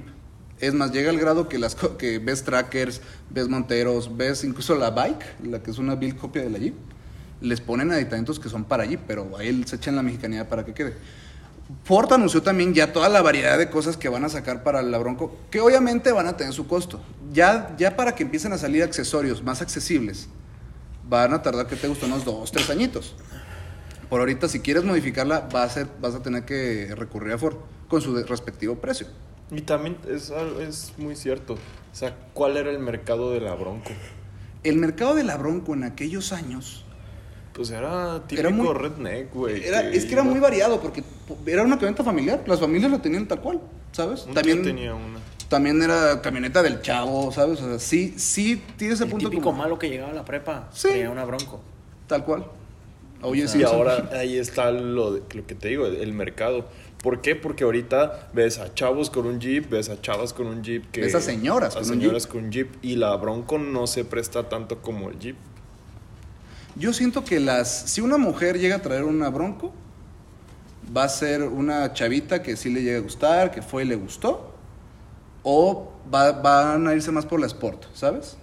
Es 0.60 0.74
más, 0.74 0.92
llega 0.92 1.10
al 1.10 1.18
grado 1.18 1.48
que, 1.48 1.58
las, 1.58 1.74
que 1.74 2.20
ves 2.20 2.44
trackers, 2.44 3.00
ves 3.30 3.48
monteros, 3.48 4.16
ves 4.16 4.44
incluso 4.44 4.76
la 4.76 4.90
bike, 4.90 5.24
la 5.42 5.60
que 5.64 5.72
es 5.72 5.78
una 5.78 5.96
build 5.96 6.16
copia 6.16 6.42
de 6.42 6.50
la 6.50 6.58
Jeep, 6.58 6.74
les 7.40 7.60
ponen 7.60 7.90
aditamentos 7.90 8.38
que 8.38 8.48
son 8.48 8.62
para 8.62 8.84
Jeep, 8.84 9.00
pero 9.08 9.36
ahí 9.36 9.64
se 9.66 9.74
echan 9.74 9.96
la 9.96 10.02
mexicanidad 10.02 10.48
para 10.48 10.64
que 10.64 10.72
quede. 10.72 10.94
Ford 11.82 12.12
anunció 12.12 12.42
también 12.42 12.74
ya 12.74 12.92
toda 12.92 13.08
la 13.08 13.22
variedad 13.22 13.58
de 13.58 13.70
cosas 13.70 13.96
que 13.96 14.08
van 14.08 14.24
a 14.24 14.28
sacar 14.28 14.62
para 14.62 14.82
la 14.82 14.98
Bronco, 14.98 15.36
que 15.50 15.60
obviamente 15.60 16.12
van 16.12 16.28
a 16.28 16.36
tener 16.36 16.52
su 16.52 16.68
costo. 16.68 17.00
Ya, 17.32 17.74
ya 17.76 17.96
para 17.96 18.14
que 18.14 18.22
empiecen 18.22 18.52
a 18.52 18.58
salir 18.58 18.84
accesorios 18.84 19.42
más 19.42 19.62
accesibles, 19.62 20.28
van 21.08 21.34
a 21.34 21.42
tardar, 21.42 21.66
que 21.66 21.76
te 21.76 21.88
gustan 21.88 22.12
unos 22.12 22.24
dos, 22.24 22.52
tres 22.52 22.70
añitos. 22.70 23.16
Por 24.08 24.20
ahorita, 24.20 24.48
si 24.48 24.60
quieres 24.60 24.84
modificarla, 24.84 25.48
va 25.52 25.64
a 25.64 25.68
ser, 25.68 25.88
vas 26.00 26.14
a 26.14 26.22
tener 26.22 26.44
que 26.44 26.94
recurrir 26.94 27.32
a 27.32 27.38
Ford 27.38 27.56
con 27.88 28.00
su 28.00 28.14
respectivo 28.14 28.76
precio. 28.76 29.08
Y 29.50 29.62
también 29.62 29.96
es, 30.08 30.32
es 30.60 30.92
muy 30.96 31.16
cierto. 31.16 31.54
O 31.54 31.94
sea, 31.96 32.16
¿cuál 32.32 32.56
era 32.56 32.70
el 32.70 32.78
mercado 32.78 33.32
de 33.32 33.40
la 33.40 33.54
Bronco? 33.54 33.90
El 34.62 34.76
mercado 34.76 35.16
de 35.16 35.24
la 35.24 35.36
Bronco 35.36 35.74
en 35.74 35.82
aquellos 35.82 36.32
años 36.32 36.85
Pues 37.56 37.70
era 37.70 38.20
típico 38.26 38.40
Era 38.40 38.50
muy- 38.50 38.72
redneck, 38.74 39.32
güey. 39.34 39.64
era, 39.64 39.80
es 39.88 40.04
que 40.04 40.12
era 40.12 40.22
muy 40.22 40.38
variado 40.38 40.78
porque 40.80 41.02
era 41.46 41.62
una 41.62 41.76
camioneta 41.76 42.04
familiar. 42.04 42.44
Las 42.46 42.60
familias 42.60 42.90
lo 42.90 43.00
tenían 43.00 43.26
tal 43.26 43.40
cual, 43.40 43.60
¿sabes? 43.92 44.26
Un 44.26 44.34
También, 44.34 44.62
tenía 44.62 44.94
una. 44.94 45.18
también 45.48 45.80
era 45.82 46.20
camioneta 46.20 46.62
del 46.62 46.82
chavo, 46.82 47.32
¿sabes? 47.32 47.60
O 47.62 47.68
sea, 47.68 47.78
sí, 47.78 48.14
sí 48.18 48.62
tiene 48.76 48.92
ese 48.94 49.04
El 49.04 49.10
punto 49.10 49.30
típico 49.30 49.44
como- 49.44 49.58
malo 49.62 49.78
que 49.78 49.88
llegaba 49.88 50.10
a 50.10 50.14
la 50.14 50.24
prepa. 50.24 50.68
Sí. 50.72 50.88
Tenía 50.88 51.10
una 51.10 51.24
bronco. 51.24 51.60
tal 52.06 52.24
cual. 52.24 52.46
Oye, 53.22 53.44
O 53.44 53.48
sea, 53.48 53.52
sí. 53.54 53.60
Y 53.60 53.62
ahora 53.64 54.10
ahí 54.12 54.36
está 54.36 54.70
lo, 54.70 55.12
de- 55.14 55.22
lo 55.34 55.46
que 55.46 55.54
te 55.54 55.68
digo, 55.68 55.86
el 55.86 56.12
mercado. 56.12 56.66
¿Por 57.02 57.20
qué? 57.22 57.34
Porque 57.36 57.64
ahorita 57.64 58.28
ves 58.34 58.58
a 58.58 58.74
chavos 58.74 59.08
con 59.10 59.26
un 59.26 59.40
Jeep, 59.40 59.70
ves 59.70 59.88
a 59.88 60.00
chavas 60.00 60.32
con 60.34 60.46
un 60.46 60.62
Jeep. 60.62 60.90
Que, 60.90 61.00
Ves 61.00 61.14
a 61.14 61.20
señoras 61.22 61.74
a 61.74 61.80
con 61.80 61.88
un 61.88 61.94
señoras 62.00 62.24
Jeep. 62.24 62.32
con 62.32 62.44
un 62.44 62.52
Jeep. 62.52 62.68
Y 62.82 62.96
la 62.96 63.16
Bronco 63.16 63.58
no 63.58 63.86
se 63.86 64.04
presta 64.04 64.48
tanto 64.50 64.82
como 64.82 65.08
el 65.08 65.18
Jeep. 65.18 65.36
Yo 66.76 66.92
siento 66.92 67.24
que 67.24 67.40
las. 67.40 67.68
Si 67.90 68.00
una 68.00 68.18
mujer 68.18 68.58
llega 68.58 68.76
a 68.76 68.82
traer 68.82 69.04
una 69.04 69.30
bronco, 69.30 69.72
va 70.96 71.04
a 71.04 71.08
ser 71.08 71.42
una 71.42 71.92
chavita 71.92 72.42
que 72.42 72.56
sí 72.56 72.70
le 72.70 72.82
llega 72.82 72.98
a 72.98 73.02
gustar, 73.02 73.50
que 73.50 73.62
fue 73.62 73.84
y 73.84 73.86
le 73.86 73.96
gustó. 73.96 74.52
O 75.42 75.92
va- 76.12 76.32
van 76.32 76.86
a 76.86 76.94
irse 76.94 77.10
más 77.12 77.24
por 77.26 77.40
la 77.40 77.46
sport, 77.46 77.84
¿sabes? 77.94 78.36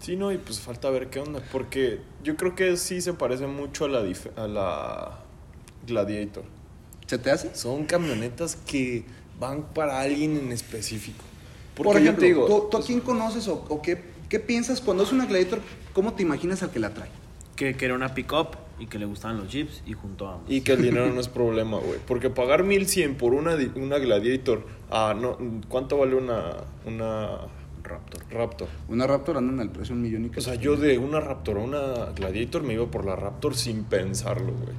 Sí, 0.00 0.16
no, 0.16 0.32
y 0.32 0.38
pues 0.38 0.60
falta 0.60 0.90
ver 0.90 1.10
qué 1.10 1.20
onda. 1.20 1.40
Porque 1.52 2.00
yo 2.24 2.36
creo 2.36 2.54
que 2.54 2.76
sí 2.76 3.00
se 3.00 3.12
parece 3.14 3.46
mucho 3.46 3.84
a 3.84 3.88
la, 3.88 4.00
a 4.36 4.46
la 4.48 5.18
Gladiator. 5.86 6.44
¿Se 7.06 7.18
te 7.18 7.30
hace? 7.30 7.54
Son 7.54 7.84
camionetas 7.84 8.56
que 8.66 9.04
van 9.38 9.62
para 9.74 10.00
alguien 10.00 10.36
en 10.36 10.52
específico. 10.52 11.24
Porque 11.74 11.92
Por 11.92 11.96
ejemplo, 12.00 12.24
digo, 12.26 12.46
¿tú, 12.46 12.68
tú 12.70 12.76
a 12.78 12.82
quién 12.82 13.00
conoces 13.00 13.46
o, 13.48 13.64
o 13.68 13.80
qué, 13.80 14.02
qué 14.28 14.40
piensas 14.40 14.80
cuando 14.80 15.04
es 15.04 15.12
una 15.12 15.26
Gladiator? 15.26 15.60
¿Cómo 15.92 16.12
te 16.14 16.22
imaginas 16.22 16.62
al 16.62 16.70
que 16.70 16.78
la 16.80 16.92
trae? 16.92 17.10
Que 17.62 17.76
quería 17.76 17.94
una 17.94 18.12
pick-up 18.12 18.56
y 18.80 18.86
que 18.86 18.98
le 18.98 19.06
gustaban 19.06 19.36
los 19.38 19.48
jeeps 19.48 19.84
y 19.86 19.92
juntó 19.92 20.26
a 20.26 20.34
ambos. 20.34 20.50
Y 20.50 20.62
que 20.62 20.72
el 20.72 20.82
dinero 20.82 21.12
no 21.12 21.20
es 21.20 21.28
problema, 21.28 21.78
güey. 21.78 22.00
Porque 22.08 22.28
pagar 22.28 22.64
1100 22.64 23.14
por 23.14 23.34
una, 23.34 23.56
una 23.76 23.98
Gladiator. 23.98 24.66
Ah, 24.90 25.14
no. 25.16 25.38
¿Cuánto 25.68 25.96
vale 25.98 26.16
una, 26.16 26.54
una 26.84 27.38
Raptor. 27.84 28.22
Raptor? 28.32 28.68
Una 28.88 29.06
Raptor 29.06 29.36
anda 29.36 29.52
en 29.52 29.60
el 29.60 29.70
precio 29.70 29.94
de 29.94 30.00
un 30.00 30.02
millón 30.02 30.24
y 30.34 30.36
O 30.36 30.40
sea, 30.40 30.56
yo 30.56 30.74
de 30.74 30.98
una 30.98 31.20
Raptor 31.20 31.58
a 31.58 31.60
una 31.60 32.06
Gladiator 32.16 32.64
me 32.64 32.74
iba 32.74 32.86
por 32.86 33.04
la 33.04 33.14
Raptor 33.14 33.54
sin 33.54 33.84
pensarlo, 33.84 34.52
güey. 34.52 34.74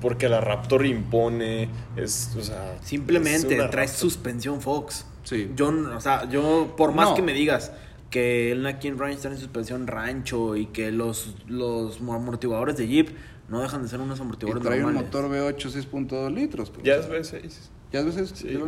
Porque 0.00 0.28
la 0.28 0.40
Raptor 0.40 0.86
impone, 0.86 1.68
es, 1.96 2.34
o 2.36 2.42
sea... 2.42 2.78
Simplemente 2.82 3.56
Raptor. 3.56 3.88
suspensión 3.88 4.60
Fox. 4.60 5.06
Sí. 5.22 5.52
Yo, 5.54 5.68
o 5.68 6.00
sea, 6.00 6.28
yo, 6.28 6.74
por 6.76 6.92
más 6.92 7.10
No. 7.10 7.14
que 7.14 7.22
me 7.22 7.32
digas 7.32 7.70
que 8.10 8.52
el 8.52 8.62
Nakin 8.62 8.98
Range 8.98 9.14
está 9.14 9.28
en 9.28 9.38
suspensión 9.38 9.86
rancho 9.86 10.56
y 10.56 10.66
que 10.66 10.92
los, 10.92 11.34
los 11.46 12.00
amortiguadores 12.00 12.76
de 12.76 12.86
Jeep 12.86 13.10
no 13.48 13.60
dejan 13.60 13.82
de 13.82 13.88
ser 13.88 14.00
unos 14.00 14.18
Y 14.18 14.22
amortiguadores 14.22 14.66
trae 14.66 14.84
un 14.84 14.94
motor 14.94 15.28
V8 15.30 15.88
6.2 15.90 16.34
litros. 16.34 16.70
pues. 16.70 16.84
Ya 16.84 16.94
es 16.96 17.08
V6. 17.08 17.52
¿Ya 17.92 18.02
ves 18.02 18.16
eso? 18.16 18.34
Sí. 18.36 18.58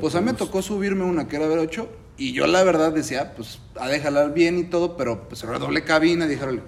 Pues 0.00 0.14
a 0.14 0.20
mí 0.20 0.26
me 0.26 0.34
tocó 0.34 0.62
subirme 0.62 1.04
una 1.04 1.28
que 1.28 1.36
era 1.36 1.46
V8 1.46 1.86
y 2.18 2.32
yo 2.32 2.46
la 2.46 2.64
verdad 2.64 2.92
decía, 2.92 3.34
pues 3.36 3.60
ha 3.76 3.88
de 3.88 4.00
jalar 4.00 4.34
bien 4.34 4.58
y 4.58 4.64
todo, 4.64 4.96
pero 4.96 5.28
pues 5.28 5.44
era 5.44 5.58
doble 5.58 5.84
cabina. 5.84 6.26
Dijeron, 6.26 6.62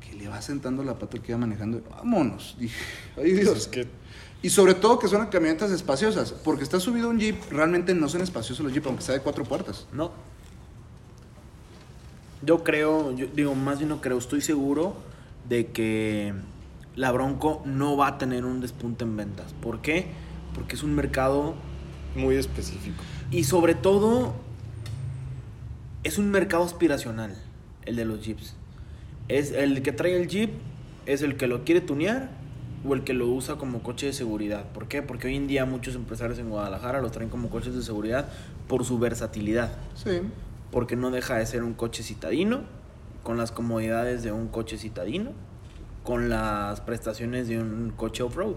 que 0.00 0.14
le 0.14 0.28
va 0.28 0.42
sentando 0.42 0.84
la 0.84 0.98
pata 0.98 1.16
el 1.16 1.22
que 1.22 1.32
iba 1.32 1.38
manejando. 1.38 1.82
Vámonos. 1.90 2.56
Dije, 2.60 2.76
ay 3.16 3.32
Dios. 3.32 3.48
Pues 3.48 3.60
es 3.62 3.68
que 3.68 3.86
Y 4.42 4.50
sobre 4.50 4.74
todo 4.74 4.98
que 4.98 5.08
son 5.08 5.26
camionetas 5.28 5.70
espaciosas, 5.70 6.32
porque 6.32 6.64
está 6.64 6.78
subido 6.78 7.08
un 7.08 7.18
Jeep, 7.18 7.36
realmente 7.50 7.94
no 7.94 8.08
son 8.08 8.20
espaciosos 8.20 8.64
los 8.64 8.72
Jeep, 8.72 8.86
aunque 8.86 9.02
sea 9.02 9.14
de 9.14 9.20
cuatro 9.22 9.44
puertas. 9.44 9.86
No. 9.92 10.12
Yo 12.44 12.64
creo, 12.64 13.14
yo 13.16 13.26
digo, 13.26 13.54
más 13.54 13.78
bien 13.78 13.88
no 13.88 14.00
creo, 14.00 14.18
estoy 14.18 14.40
seguro 14.40 14.94
de 15.48 15.66
que 15.68 16.34
la 16.96 17.12
Bronco 17.12 17.62
no 17.64 17.96
va 17.96 18.08
a 18.08 18.18
tener 18.18 18.44
un 18.44 18.60
despunte 18.60 19.04
en 19.04 19.16
ventas. 19.16 19.52
¿Por 19.60 19.80
qué? 19.80 20.06
Porque 20.54 20.74
es 20.74 20.82
un 20.82 20.94
mercado 20.94 21.54
muy 22.14 22.36
específico. 22.36 23.02
y 23.30 23.44
sobre 23.44 23.74
todo 23.74 24.34
es 26.04 26.18
un 26.18 26.30
mercado 26.30 26.64
aspiracional, 26.64 27.36
el 27.86 27.96
de 27.96 28.04
los 28.04 28.24
Jeeps. 28.24 28.54
Es 29.28 29.52
el 29.52 29.82
que 29.82 29.92
trae 29.92 30.20
el 30.20 30.28
Jeep 30.28 30.50
es 31.06 31.22
el 31.22 31.36
que 31.36 31.46
lo 31.46 31.64
quiere 31.64 31.80
tunear 31.80 32.30
o 32.86 32.94
el 32.94 33.04
que 33.04 33.12
lo 33.12 33.28
usa 33.28 33.56
como 33.56 33.82
coche 33.82 34.06
de 34.06 34.12
seguridad. 34.12 34.64
¿Por 34.72 34.88
qué? 34.88 35.02
Porque 35.02 35.28
hoy 35.28 35.36
en 35.36 35.46
día 35.46 35.64
muchos 35.64 35.94
empresarios 35.94 36.38
en 36.38 36.50
Guadalajara 36.50 37.00
los 37.00 37.12
traen 37.12 37.30
como 37.30 37.48
coches 37.48 37.74
de 37.74 37.82
seguridad 37.82 38.28
por 38.68 38.84
su 38.84 38.98
versatilidad 38.98 39.72
Sí. 39.94 40.20
Porque 40.72 40.96
no 40.96 41.12
deja 41.12 41.36
de 41.36 41.46
ser 41.46 41.62
un 41.62 41.74
coche 41.74 42.02
citadino, 42.02 42.62
con 43.22 43.36
las 43.36 43.52
comodidades 43.52 44.24
de 44.24 44.32
un 44.32 44.48
coche 44.48 44.76
citadino, 44.78 45.30
con 46.02 46.28
las 46.28 46.80
prestaciones 46.80 47.46
de 47.46 47.60
un 47.60 47.92
coche 47.94 48.24
off-road. 48.24 48.56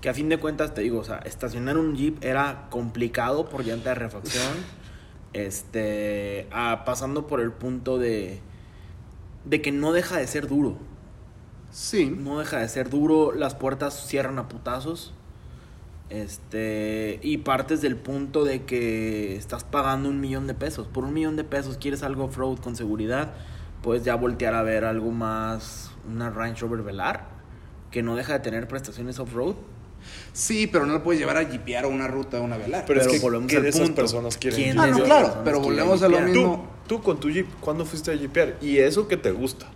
Que 0.00 0.08
a 0.08 0.14
fin 0.14 0.30
de 0.30 0.38
cuentas, 0.38 0.72
te 0.72 0.80
digo, 0.80 1.00
o 1.00 1.04
sea, 1.04 1.18
estacionar 1.18 1.76
un 1.76 1.94
Jeep 1.94 2.24
era 2.24 2.68
complicado 2.70 3.50
por 3.50 3.62
llanta 3.66 3.90
de 3.90 3.96
refacción, 3.96 4.54
este, 5.34 6.48
a- 6.50 6.84
pasando 6.86 7.26
por 7.26 7.40
el 7.40 7.52
punto 7.52 7.98
de, 7.98 8.40
de 9.44 9.60
que 9.62 9.72
no 9.72 9.92
deja 9.92 10.16
de 10.16 10.26
ser 10.26 10.46
duro. 10.48 10.78
Sí. 11.70 12.06
No 12.06 12.38
deja 12.38 12.58
de 12.58 12.68
ser 12.68 12.88
duro, 12.90 13.32
las 13.32 13.54
puertas 13.54 14.06
cierran 14.06 14.38
a 14.38 14.48
putazos. 14.48 15.12
Este, 16.10 17.20
y 17.22 17.38
partes 17.38 17.80
del 17.80 17.96
punto 17.96 18.44
de 18.44 18.64
que 18.64 19.36
estás 19.36 19.62
pagando 19.62 20.08
un 20.08 20.20
millón 20.20 20.48
de 20.48 20.54
pesos. 20.54 20.88
Por 20.88 21.04
un 21.04 21.14
millón 21.14 21.36
de 21.36 21.44
pesos 21.44 21.78
quieres 21.78 22.02
algo 22.02 22.24
off-road 22.24 22.58
con 22.58 22.74
seguridad, 22.74 23.32
puedes 23.82 24.04
ya 24.04 24.16
voltear 24.16 24.54
a 24.54 24.62
ver 24.62 24.84
algo 24.84 25.12
más, 25.12 25.92
una 26.10 26.30
Range 26.30 26.60
Rover 26.60 26.82
Velar, 26.82 27.28
que 27.92 28.02
no 28.02 28.16
deja 28.16 28.32
de 28.32 28.40
tener 28.40 28.66
prestaciones 28.66 29.20
off-road. 29.20 29.54
Sí, 30.32 30.66
pero 30.66 30.86
no 30.86 30.94
la 30.94 31.02
puedes 31.02 31.20
llevar 31.20 31.36
a 31.36 31.44
jipear 31.44 31.84
a 31.84 31.88
una 31.88 32.08
ruta, 32.08 32.38
a 32.38 32.40
una 32.40 32.56
velar. 32.56 32.84
Pero, 32.86 33.00
Pero 33.00 33.12
es 33.12 33.18
que, 33.18 33.22
volvemos 33.22 33.48
¿qué 33.48 33.58
al 33.58 33.62
de 33.62 33.68
esas 33.68 33.90
personas 33.90 34.36
quieren 34.36 34.60
¿Quién 34.60 34.80
Ah, 34.80 34.86
de 34.86 34.92
no, 34.92 35.04
claro, 35.04 35.42
pero 35.44 35.60
volvemos 35.60 36.02
a 36.02 36.08
lo 36.08 36.20
mismo. 36.20 36.68
Tú, 36.86 36.96
tú 36.96 37.02
con 37.02 37.20
tu 37.20 37.30
Jeep, 37.30 37.46
¿cuándo 37.60 37.84
fuiste 37.84 38.10
a 38.10 38.16
Jeepear? 38.16 38.56
Y 38.60 38.78
eso 38.78 39.06
que 39.06 39.16
te 39.16 39.30
gusta. 39.30 39.66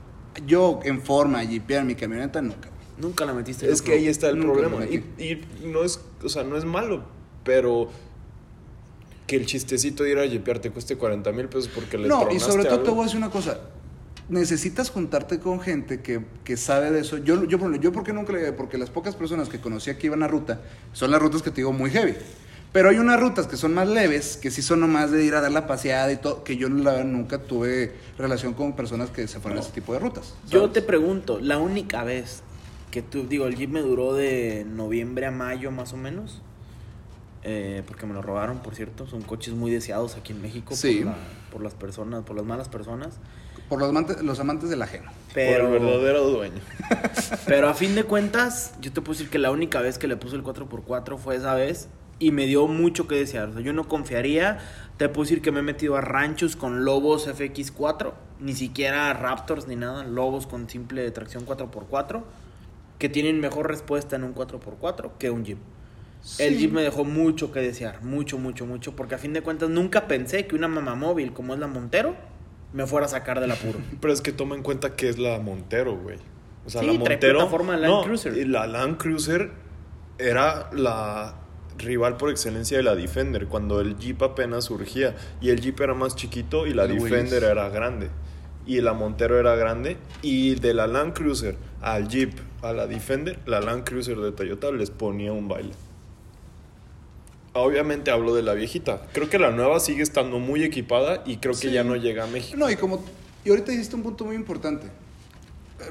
Yo 0.46 0.80
en 0.82 1.00
forma 1.00 1.40
a 1.40 1.46
jipear 1.46 1.84
mi 1.84 1.94
camioneta 1.94 2.42
nunca. 2.42 2.70
Nunca 2.98 3.24
la 3.24 3.32
metiste 3.34 3.66
en 3.66 3.72
Es 3.72 3.82
que 3.82 3.92
ahí 3.92 4.06
está 4.06 4.28
el 4.28 4.38
Nunca 4.38 4.68
problema. 4.68 4.84
Y, 4.86 5.40
no 5.64 5.82
es, 5.84 6.00
o 6.22 6.28
sea, 6.28 6.44
no 6.44 6.56
es 6.56 6.64
malo, 6.64 7.04
pero 7.42 7.90
que 9.26 9.36
el 9.36 9.46
chistecito 9.46 10.04
de 10.04 10.10
ir 10.10 10.18
a 10.18 10.26
Jeepear 10.26 10.58
te 10.58 10.70
cueste 10.70 10.96
40 10.96 11.32
mil 11.32 11.48
pesos 11.48 11.70
porque 11.74 11.98
le 11.98 12.08
No, 12.08 12.30
y 12.30 12.38
sobre 12.38 12.64
todo 12.64 12.74
algo. 12.74 12.84
te 12.84 12.90
voy 12.90 13.00
a 13.00 13.04
decir 13.04 13.18
una 13.18 13.30
cosa. 13.30 13.60
Necesitas 14.28 14.90
juntarte 14.90 15.38
con 15.38 15.60
gente 15.60 16.00
que, 16.00 16.24
que 16.44 16.56
sabe 16.56 16.90
de 16.90 17.00
eso. 17.00 17.18
Yo, 17.18 17.44
yo, 17.44 17.58
yo 17.74 17.92
¿por 17.92 18.04
qué 18.04 18.12
nunca 18.12 18.32
le 18.32 18.52
Porque 18.52 18.78
las 18.78 18.90
pocas 18.90 19.16
personas 19.16 19.48
que 19.48 19.60
conocía 19.60 19.98
que 19.98 20.06
iban 20.06 20.22
a 20.22 20.28
ruta 20.28 20.62
son 20.92 21.10
las 21.10 21.20
rutas 21.20 21.42
que 21.42 21.50
te 21.50 21.56
digo 21.56 21.72
muy 21.72 21.90
heavy. 21.90 22.14
Pero 22.74 22.88
hay 22.88 22.98
unas 22.98 23.20
rutas 23.20 23.46
que 23.46 23.56
son 23.56 23.72
más 23.72 23.86
leves, 23.86 24.36
que 24.36 24.50
sí 24.50 24.60
son 24.60 24.80
nomás 24.80 25.12
de 25.12 25.24
ir 25.24 25.36
a 25.36 25.40
dar 25.40 25.52
la 25.52 25.68
paseada 25.68 26.10
y 26.10 26.16
todo, 26.16 26.42
que 26.42 26.56
yo 26.56 26.68
la 26.68 27.04
nunca 27.04 27.38
tuve 27.38 27.92
relación 28.18 28.52
con 28.52 28.74
personas 28.74 29.10
que 29.10 29.28
se 29.28 29.38
fueron 29.38 29.58
a 29.58 29.62
ese 29.62 29.70
tipo 29.70 29.92
de 29.92 30.00
rutas. 30.00 30.34
Yo 30.50 30.68
te 30.70 30.82
pregunto, 30.82 31.38
la 31.38 31.58
única 31.58 32.02
vez 32.02 32.42
que 32.94 33.02
tú, 33.02 33.26
digo, 33.26 33.46
el 33.48 33.56
Jeep 33.56 33.70
me 33.70 33.80
duró 33.80 34.14
de 34.14 34.64
noviembre 34.70 35.26
a 35.26 35.32
mayo 35.32 35.72
más 35.72 35.92
o 35.92 35.96
menos, 35.96 36.40
eh, 37.42 37.82
porque 37.88 38.06
me 38.06 38.14
lo 38.14 38.22
robaron, 38.22 38.58
por 38.60 38.76
cierto, 38.76 39.08
son 39.08 39.22
coches 39.22 39.52
muy 39.52 39.68
deseados 39.72 40.14
aquí 40.14 40.32
en 40.32 40.40
México 40.40 40.76
Sí. 40.76 40.98
por, 40.98 41.06
la- 41.06 41.16
por 41.50 41.62
las 41.64 41.74
personas, 41.74 42.22
por 42.22 42.36
las 42.36 42.44
malas 42.44 42.68
personas, 42.68 43.16
Por 43.68 43.80
los 43.80 43.88
amantes, 43.88 44.22
los 44.22 44.38
amantes 44.38 44.70
del 44.70 44.80
ajeno. 44.80 45.10
pero, 45.34 45.64
Por 45.66 45.74
el 45.74 45.82
verdadero 45.82 46.28
dueño. 46.28 46.60
pero 47.48 47.68
a 47.68 47.74
fin 47.74 47.96
de 47.96 48.04
cuentas, 48.04 48.74
yo 48.80 48.92
te 48.92 49.00
puedo 49.00 49.18
decir 49.18 49.28
que 49.28 49.40
la 49.40 49.50
única 49.50 49.80
vez 49.80 49.98
que 49.98 50.06
le 50.06 50.16
puse 50.16 50.36
el 50.36 50.44
4x4 50.44 51.18
fue 51.18 51.34
esa 51.34 51.54
vez 51.54 51.88
y 52.20 52.30
me 52.30 52.46
dio 52.46 52.68
mucho 52.68 53.08
que 53.08 53.16
desear, 53.16 53.48
o 53.48 53.52
sea, 53.54 53.60
yo 53.62 53.72
no 53.72 53.88
confiaría, 53.88 54.58
te 54.98 55.08
puedo 55.08 55.24
decir 55.24 55.42
que 55.42 55.50
me 55.50 55.58
he 55.58 55.62
metido 55.64 55.96
a 55.96 56.00
ranchos 56.00 56.54
con 56.54 56.84
Lobos 56.84 57.26
FX4, 57.26 58.12
ni 58.38 58.54
siquiera 58.54 59.12
Raptors 59.14 59.66
ni 59.66 59.74
nada, 59.74 60.04
Lobos 60.04 60.46
con 60.46 60.68
simple 60.70 61.10
tracción 61.10 61.44
4x4, 61.44 62.22
que 62.98 63.08
tienen 63.08 63.40
mejor 63.40 63.68
respuesta 63.68 64.16
en 64.16 64.24
un 64.24 64.34
4x4 64.34 65.12
que 65.18 65.30
un 65.30 65.44
Jeep. 65.44 65.58
El. 66.38 66.56
Jeep 66.56 66.72
me 66.72 66.82
dejó 66.82 67.04
mucho 67.04 67.52
que 67.52 67.60
desear, 67.60 68.02
mucho, 68.02 68.38
mucho, 68.38 68.64
mucho, 68.66 68.96
porque 68.96 69.14
a 69.14 69.18
fin 69.18 69.32
de 69.34 69.42
cuentas 69.42 69.68
nunca 69.68 70.06
pensé 70.08 70.46
que 70.46 70.54
una 70.56 70.68
mamá 70.68 70.94
móvil 70.94 71.32
como 71.32 71.52
es 71.54 71.60
la 71.60 71.66
Montero 71.66 72.16
me 72.72 72.86
fuera 72.86 73.06
a 73.06 73.08
sacar 73.10 73.40
del 73.40 73.50
apuro. 73.50 73.78
Pero 74.00 74.12
es 74.12 74.20
que 74.22 74.32
toma 74.32 74.54
en 74.54 74.62
cuenta 74.62 74.96
que 74.96 75.08
es 75.08 75.18
la 75.18 75.38
Montero, 75.38 75.96
güey. 75.96 76.16
O 76.66 76.70
sea, 76.70 76.80
Sí, 76.80 76.86
la 76.86 76.92
Montero. 76.94 77.38
plataforma 77.38 77.76
Land 77.76 77.92
no, 77.92 78.02
Cruiser. 78.04 78.36
y 78.38 78.44
la 78.46 78.66
Land 78.66 78.96
Cruiser 78.96 79.50
era 80.18 80.70
la 80.72 81.34
rival 81.76 82.16
por 82.16 82.30
excelencia 82.30 82.76
de 82.76 82.84
la 82.84 82.94
Defender 82.94 83.46
cuando 83.48 83.80
el 83.80 83.98
Jeep 83.98 84.22
apenas 84.22 84.64
surgía. 84.64 85.14
Y 85.42 85.50
el 85.50 85.60
Jeep 85.60 85.78
era 85.80 85.92
más 85.94 86.16
chiquito 86.16 86.66
y 86.66 86.72
la 86.72 86.86
Defender 86.86 87.44
era 87.44 87.68
grande. 87.68 88.08
Y 88.66 88.80
la 88.80 88.94
Montero 88.94 89.38
era 89.38 89.56
grande. 89.56 89.98
Y 90.22 90.54
de 90.54 90.72
la 90.72 90.86
Land 90.86 91.12
Cruiser 91.12 91.56
al 91.82 92.08
Jeep 92.08 92.32
a 92.64 92.72
la 92.72 92.86
Defender, 92.86 93.38
la 93.46 93.60
Land 93.60 93.84
Cruiser 93.84 94.16
de 94.16 94.32
Toyota 94.32 94.72
les 94.72 94.90
ponía 94.90 95.32
un 95.32 95.48
baile. 95.48 95.72
Obviamente 97.52 98.10
hablo 98.10 98.34
de 98.34 98.42
la 98.42 98.54
viejita. 98.54 99.02
Creo 99.12 99.30
que 99.30 99.38
la 99.38 99.50
nueva 99.50 99.78
sigue 99.78 100.02
estando 100.02 100.40
muy 100.40 100.64
equipada 100.64 101.22
y 101.24 101.36
creo 101.36 101.54
que 101.54 101.70
ya 101.70 101.84
no 101.84 101.94
llega 101.94 102.24
a 102.24 102.26
México. 102.26 102.56
No, 102.56 102.68
y 102.68 102.76
como. 102.76 103.04
Y 103.44 103.50
ahorita 103.50 103.72
hiciste 103.72 103.94
un 103.94 104.02
punto 104.02 104.24
muy 104.24 104.34
importante. 104.34 104.88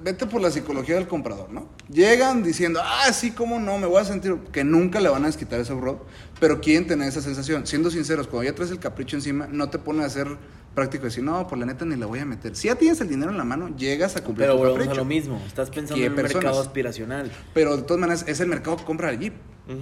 Vete 0.02 0.26
por 0.26 0.42
la 0.42 0.50
psicología 0.50 0.96
del 0.96 1.08
comprador, 1.08 1.52
¿no? 1.52 1.68
Llegan 1.88 2.42
diciendo, 2.42 2.82
ah, 2.84 3.14
sí, 3.14 3.32
cómo 3.32 3.60
no, 3.60 3.78
me 3.78 3.86
voy 3.86 4.02
a 4.02 4.06
sentir. 4.06 4.36
Que 4.52 4.64
nunca 4.64 5.00
le 5.00 5.08
van 5.08 5.24
a 5.24 5.28
desquitar 5.28 5.60
ese 5.60 5.74
road, 5.74 5.98
pero 6.40 6.60
quieren 6.60 6.88
tener 6.88 7.08
esa 7.08 7.22
sensación. 7.22 7.68
Siendo 7.68 7.92
sinceros, 7.92 8.28
cuando 8.28 8.50
ya 8.50 8.56
traes 8.56 8.72
el 8.72 8.80
capricho 8.80 9.16
encima, 9.16 9.48
no 9.48 9.70
te 9.70 9.78
pone 9.80 10.04
a 10.04 10.10
ser 10.10 10.28
práctico 10.74 11.06
decir, 11.06 11.24
no, 11.24 11.48
por 11.48 11.58
la 11.58 11.66
neta 11.66 11.86
ni 11.86 11.96
la 11.96 12.06
voy 12.06 12.20
a 12.20 12.26
meter. 12.26 12.56
Si 12.56 12.68
ya 12.68 12.76
tienes 12.76 13.00
el 13.02 13.10
dinero 13.10 13.32
en 13.32 13.38
la 13.38 13.44
mano, 13.44 13.76
llegas 13.78 14.16
a 14.16 14.24
cumplir 14.24 14.48
Pero 14.48 14.58
tu 14.58 14.64
volvemos 14.68 14.88
a 14.88 14.96
lo 14.96 15.06
mismo, 15.06 15.42
estás 15.46 15.70
pensando 15.70 15.96
¿Qué 15.96 16.06
en 16.06 16.12
un 16.12 16.16
personas? 16.16 16.44
mercado 16.44 16.62
aspiracional. 16.62 17.32
Pero 17.54 17.78
de 17.78 17.84
todas 17.84 18.00
maneras, 18.00 18.26
es 18.28 18.40
el 18.40 18.48
mercado 18.48 18.78
que 18.78 18.84
compra 18.84 19.10
el 19.12 19.20
Jeep. 19.20 19.34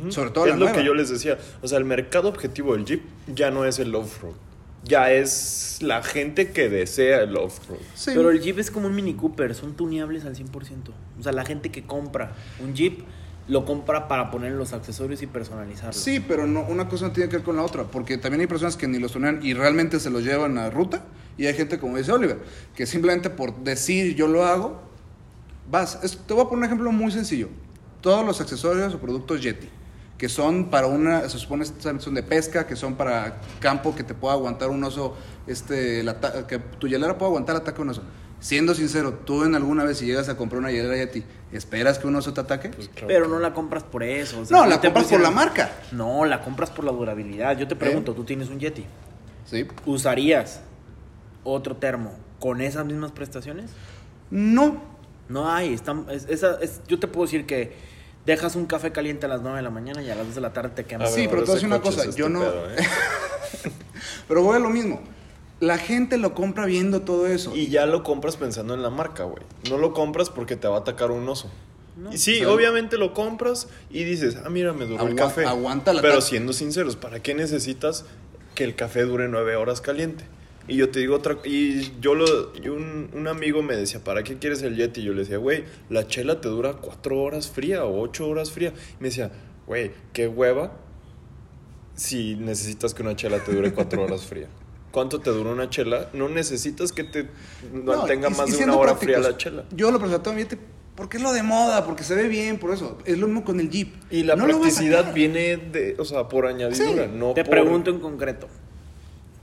Sobre 0.10 0.30
todo 0.30 0.45
es 0.45 0.51
la 0.51 0.58
lo 0.58 0.65
nueva. 0.65 0.77
que 0.77 0.86
yo 0.86 0.93
les 0.93 1.10
decía. 1.10 1.39
O 1.63 1.67
sea, 1.67 1.80
el 1.80 1.86
mercado 1.86 2.30
objetivo 2.30 2.73
del 2.73 2.86
Jeep 2.86 3.01
ya 3.34 3.49
no 3.49 3.65
es 3.65 3.80
el 3.80 3.95
off-road. 3.95 4.36
Ya 4.84 5.12
es 5.12 5.80
la 5.82 6.04
gente 6.04 6.51
que 6.51 6.69
desea 6.69 7.21
el 7.21 7.36
off-road. 7.36 7.80
Sí. 7.95 8.12
Pero 8.13 8.30
el 8.30 8.41
Jeep 8.41 8.60
es 8.60 8.69
como 8.69 8.88
un 8.88 8.95
Mini 8.95 9.13
Cooper, 9.15 9.56
son 9.56 9.73
tuneables 9.75 10.25
al 10.25 10.36
100%. 10.36 10.49
O 11.19 11.23
sea, 11.23 11.32
la 11.32 11.45
gente 11.45 11.71
que 11.71 11.84
compra 11.84 12.34
un 12.60 12.75
Jeep 12.75 12.99
lo 13.51 13.65
compra 13.65 14.07
para 14.07 14.31
poner 14.31 14.53
los 14.53 14.71
accesorios 14.71 15.21
y 15.21 15.27
personalizarlo. 15.27 15.91
Sí, 15.91 16.23
pero 16.25 16.47
no, 16.47 16.61
una 16.61 16.87
cosa 16.87 17.07
no 17.07 17.11
tiene 17.11 17.29
que 17.29 17.35
ver 17.35 17.43
con 17.45 17.57
la 17.57 17.63
otra, 17.63 17.83
porque 17.83 18.17
también 18.17 18.39
hay 18.39 18.47
personas 18.47 18.77
que 18.77 18.87
ni 18.87 18.97
los 18.97 19.11
tunean 19.11 19.39
y 19.43 19.53
realmente 19.53 19.99
se 19.99 20.09
los 20.09 20.23
llevan 20.23 20.57
a 20.57 20.69
ruta, 20.69 21.03
y 21.37 21.47
hay 21.47 21.53
gente, 21.53 21.77
como 21.77 21.97
dice 21.97 22.13
Oliver, 22.13 22.39
que 22.73 22.85
simplemente 22.85 23.29
por 23.29 23.53
decir 23.63 24.15
yo 24.15 24.27
lo 24.27 24.45
hago, 24.45 24.81
vas. 25.69 25.99
Te 26.25 26.33
voy 26.33 26.43
a 26.43 26.45
poner 26.45 26.59
un 26.59 26.63
ejemplo 26.65 26.91
muy 26.93 27.11
sencillo. 27.11 27.49
Todos 27.99 28.25
los 28.25 28.39
accesorios 28.39 28.93
o 28.93 28.99
productos 28.99 29.41
Yeti, 29.43 29.67
que 30.17 30.29
son 30.29 30.69
para 30.69 30.87
una, 30.87 31.27
se 31.27 31.37
supone 31.37 31.65
son 31.65 32.13
de 32.15 32.23
pesca, 32.23 32.65
que 32.65 32.75
son 32.77 32.95
para 32.95 33.41
campo, 33.59 33.93
que 33.93 34.03
te 34.03 34.13
pueda 34.13 34.33
aguantar 34.33 34.69
un 34.69 34.81
oso, 34.83 35.15
este, 35.45 36.07
ata- 36.07 36.47
que 36.47 36.57
tu 36.57 36.87
hielera 36.87 37.17
pueda 37.17 37.29
aguantar 37.29 37.55
el 37.57 37.61
ataque 37.63 37.77
de 37.77 37.81
un 37.83 37.89
oso. 37.89 38.03
Siendo 38.41 38.73
sincero, 38.75 39.13
tú 39.23 39.43
en 39.43 39.54
alguna 39.56 39.84
vez 39.84 39.99
si 39.99 40.06
llegas 40.08 40.27
a 40.27 40.36
comprar 40.36 40.60
una 40.60 40.71
hielera 40.71 40.97
Yeti, 40.97 41.23
¿esperas 41.51 41.99
que 41.99 42.08
un 42.08 42.15
oso 42.15 42.34
te 42.34 42.41
ataque? 42.41 42.69
Pues 42.69 42.89
claro 42.89 43.08
Pero 43.08 43.25
que 43.25 43.30
no 43.32 43.39
la 43.39 43.54
compras 43.54 43.84
por 43.84 44.01
eso. 44.04 44.41
o 44.41 44.45
sea, 44.45 44.58
no, 44.58 44.65
la 44.65 44.82
te 44.82 44.88
compras 44.88 45.06
por 45.08 45.19
la 45.21 45.30
marca. 45.32 45.71
No, 45.91 46.25
la 46.25 46.41
compras 46.41 46.71
por 46.71 46.84
la 46.84 46.91
durabilidad. 46.91 47.56
Yo 47.58 47.67
te 47.67 47.75
pregunto, 47.75 48.13
tú 48.13 48.23
tienes 48.23 48.49
un 48.49 48.60
Yeti. 48.60 48.84
Sí. 49.45 49.67
¿Usarías 49.86 50.62
otro 51.43 51.77
termo 51.77 52.13
con 52.39 52.62
esas 52.62 52.84
mismas 52.86 53.12
prestaciones? 53.12 53.71
No, 54.32 54.89
No 55.30 55.49
hay. 55.49 55.73
están- 55.73 56.08
es- 56.10 56.25
esa, 56.27 56.58
es- 56.62 56.82
yo 56.88 56.99
te 56.99 57.08
puedo 57.08 57.25
decir 57.25 57.45
que 57.45 57.73
dejas 58.25 58.56
un 58.56 58.65
café 58.65 58.91
caliente 58.91 59.27
a 59.27 59.30
las 59.30 59.41
9 59.41 59.58
de 59.58 59.63
la 59.63 59.69
mañana 59.69 60.01
y 60.01 60.10
a 60.10 60.15
las 60.15 60.25
2 60.25 60.36
de 60.36 60.41
la 60.41 60.51
tarde 60.51 60.71
te 60.75 60.84
quemas. 60.86 61.13
Sí, 61.13 61.27
pero 61.30 61.43
te 61.43 61.45
voy 61.45 61.51
a 61.51 61.54
decir 61.56 61.67
una 61.67 61.80
cosa, 61.82 62.10
yo 62.15 62.27
no- 62.27 62.39
pedo, 62.41 62.69
¿eh? 62.71 62.75
Pero 64.27 64.43
voy 64.43 64.56
a 64.56 64.60
lo 64.60 64.69
mismo. 64.69 64.99
La 65.62 65.78
gente 65.78 66.17
lo 66.17 66.34
compra 66.34 66.65
viendo 66.65 67.04
todo 67.04 67.28
eso. 67.28 67.56
Y 67.56 67.67
ya 67.67 67.86
lo 67.86 68.04
compras 68.04 68.36
pensando 68.36 68.74
en 68.74 68.82
la 68.82 68.89
marca, 68.89 69.24
güey. 69.24 69.43
No 69.69 69.78
lo 69.78 69.93
compras 69.93 70.30
porque 70.30 70.56
te 70.56 70.67
va 70.67 70.78
a 70.78 70.80
atacar 70.80 71.12
un 71.12 71.30
oso. 71.30 71.50
No. 71.95 72.12
y 72.12 72.17
sí, 72.17 72.39
¿sabes? 72.39 72.47
obviamente 72.47 72.97
lo 72.97 73.13
compras 73.13 73.67
y 73.89 74.04
dices, 74.04 74.38
ah, 74.43 74.50
mira, 74.50 74.74
me 74.74 74.86
duró 74.86 75.06
el 75.08 75.15
café. 75.15 75.45
aguanta 75.45 75.93
la 75.93 76.02
Pero 76.02 76.19
siendo 76.21 76.52
sinceros, 76.52 76.95
¿para 76.95 77.21
qué 77.21 77.36
necesitas 77.36 78.06
que 78.56 78.63
el 78.63 78.76
café 78.76 79.04
dure 79.04 79.28
nueve 79.28 79.56
horas 79.56 79.82
caliente? 79.82 80.26
Y 80.67 80.78
yo 80.78 80.89
te 80.89 81.00
digo 81.00 81.15
otra 81.15 81.38
y 81.43 82.00
yo 82.00 82.15
lo 82.15 82.54
y 82.56 82.69
un, 82.69 83.10
un 83.13 83.28
amigo 83.28 83.62
me 83.62 83.76
decía, 83.76 84.04
¿para 84.04 84.24
qué 84.24 84.38
quieres 84.39 84.63
el 84.63 84.78
Yeti? 84.78 85.02
Y 85.02 85.04
yo 85.04 85.13
le 85.13 85.19
decía, 85.19 85.38
güey, 85.38 85.63
la 85.89 86.08
chela 86.08 86.41
te 86.41 86.50
dura 86.50 86.74
cuatro 86.74 87.21
horas 87.21 87.50
fría 87.50 87.86
o 87.86 88.02
ocho 88.02 88.28
horas 88.28 88.52
fría. 88.52 88.74
Y 89.00 89.04
me 89.04 89.10
decía, 89.10 89.32
güey, 89.67 89.91
qué 90.13 90.28
hueva 90.28 90.71
si 91.95 92.36
necesitas 92.36 92.93
que 92.93 93.04
una 93.04 93.15
chela 93.15 93.43
te 93.43 93.54
dure 93.54 93.74
cuatro 93.74 94.04
horas 94.04 94.26
fría. 94.26 94.47
¿Cuánto 94.91 95.19
te 95.19 95.30
dura 95.30 95.51
una 95.51 95.69
chela? 95.69 96.10
No 96.13 96.27
necesitas 96.30 96.91
que 96.91 97.04
te 97.04 97.27
No, 97.73 97.95
mantenga 97.95 98.30
y- 98.30 98.34
más 98.34 98.49
y 98.49 98.58
de 98.58 98.63
una 98.65 98.75
hora 98.75 98.95
fría 98.95 99.19
la 99.19 99.38
chela. 99.38 99.63
Yo 99.71 99.89
lo 99.91 99.99
presento 99.99 100.30
a 100.32 100.34
mi 100.34 100.43
porque 100.95 101.17
es 101.17 101.23
lo 101.23 101.32
de 101.32 101.41
moda, 101.41 101.86
porque 101.86 102.04
se 102.04 102.13
ve 102.13 102.27
bien, 102.27 102.60
por 102.60 102.71
eso. 102.71 102.97
Es 103.06 103.17
lo 103.17 103.27
mismo 103.27 103.45
con 103.45 103.60
el 103.62 103.69
Jeep. 103.69 103.93
Y 104.12 104.23
la 104.23 104.36
No 104.36 104.43
practicidad 104.45 105.13
viene 105.13 105.56
de, 105.58 105.95
o 105.97 106.04
sea, 106.06 106.27
por 106.27 106.45
añadidura, 106.45 107.06
Sí. 107.06 107.12
no 107.15 107.34
te 107.34 107.43
por- 107.45 107.51
pregunto 107.51 107.89
en 107.89 107.99
concreto, 107.99 108.47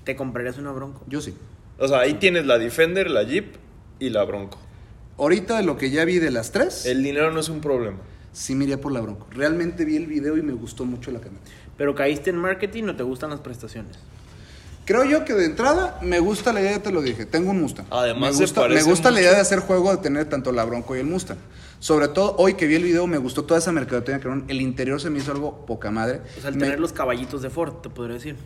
¿te 0.04 0.14
comprarías 0.14 0.58
una 0.58 0.70
Bronco? 0.72 1.02
Yo 1.08 1.20
sí. 1.22 1.34
O 1.78 1.88
sea, 1.88 2.00
ahí 2.00 2.14
tienes 2.14 2.44
la 2.46 2.58
Defender, 2.58 3.10
la 3.10 3.22
Jeep 3.22 3.54
y 3.98 4.10
la 4.10 4.24
Bronco. 4.24 4.58
Ahorita 5.16 5.62
lo 5.62 5.76
que 5.78 5.90
ya 5.90 6.04
vi 6.04 6.18
de 6.18 6.30
las 6.30 6.52
tres, 6.52 6.84
El 6.86 7.02
dinero 7.02 7.32
no 7.32 7.40
es 7.40 7.48
un 7.48 7.60
problema. 7.60 7.98
sí 8.32 8.54
me 8.54 8.64
iría 8.64 8.80
por 8.80 8.92
la 8.92 9.00
Bronco. 9.00 9.26
Realmente 9.30 9.84
vi 9.86 9.96
el 9.96 10.06
video 10.06 10.36
y 10.36 10.42
me 10.42 10.52
gustó 10.52 10.84
mucho 10.84 11.10
la 11.10 11.18
camioneta. 11.20 11.50
Pero 11.76 11.94
caíste 11.94 12.30
en 12.30 12.36
marketing 12.36 12.84
o 12.84 12.94
te 12.96 13.02
gustan 13.02 13.30
las 13.30 13.40
prestaciones. 13.40 13.98
Creo 14.88 15.04
yo 15.04 15.22
que 15.26 15.34
de 15.34 15.44
entrada 15.44 15.98
me 16.00 16.18
gusta 16.18 16.50
la 16.50 16.62
idea, 16.62 16.72
ya 16.72 16.82
te 16.82 16.90
lo 16.90 17.02
dije, 17.02 17.26
tengo 17.26 17.50
un 17.50 17.60
Mustang. 17.60 17.84
Además, 17.90 18.34
me 18.36 18.40
gusta, 18.40 18.66
me 18.68 18.82
gusta 18.82 19.10
la 19.10 19.20
idea 19.20 19.32
de 19.34 19.40
hacer 19.40 19.58
juego 19.58 19.90
de 19.90 19.98
tener 19.98 20.24
tanto 20.30 20.50
la 20.50 20.64
Bronco 20.64 20.96
y 20.96 21.00
el 21.00 21.04
Mustang. 21.04 21.36
Sobre 21.78 22.08
todo 22.08 22.34
hoy 22.38 22.54
que 22.54 22.66
vi 22.66 22.76
el 22.76 22.84
video 22.84 23.06
me 23.06 23.18
gustó 23.18 23.44
toda 23.44 23.60
esa 23.60 23.70
mercadotecnia 23.70 24.18
que 24.46 24.50
el 24.50 24.60
interior 24.62 24.98
se 24.98 25.10
me 25.10 25.18
hizo 25.18 25.30
algo 25.30 25.66
poca 25.66 25.90
madre. 25.90 26.22
O 26.38 26.40
sea, 26.40 26.48
el 26.48 26.56
Me- 26.56 26.62
tener 26.64 26.80
los 26.80 26.94
caballitos 26.94 27.42
de 27.42 27.50
Ford, 27.50 27.74
te 27.82 27.90
podría 27.90 28.14
decir. 28.14 28.36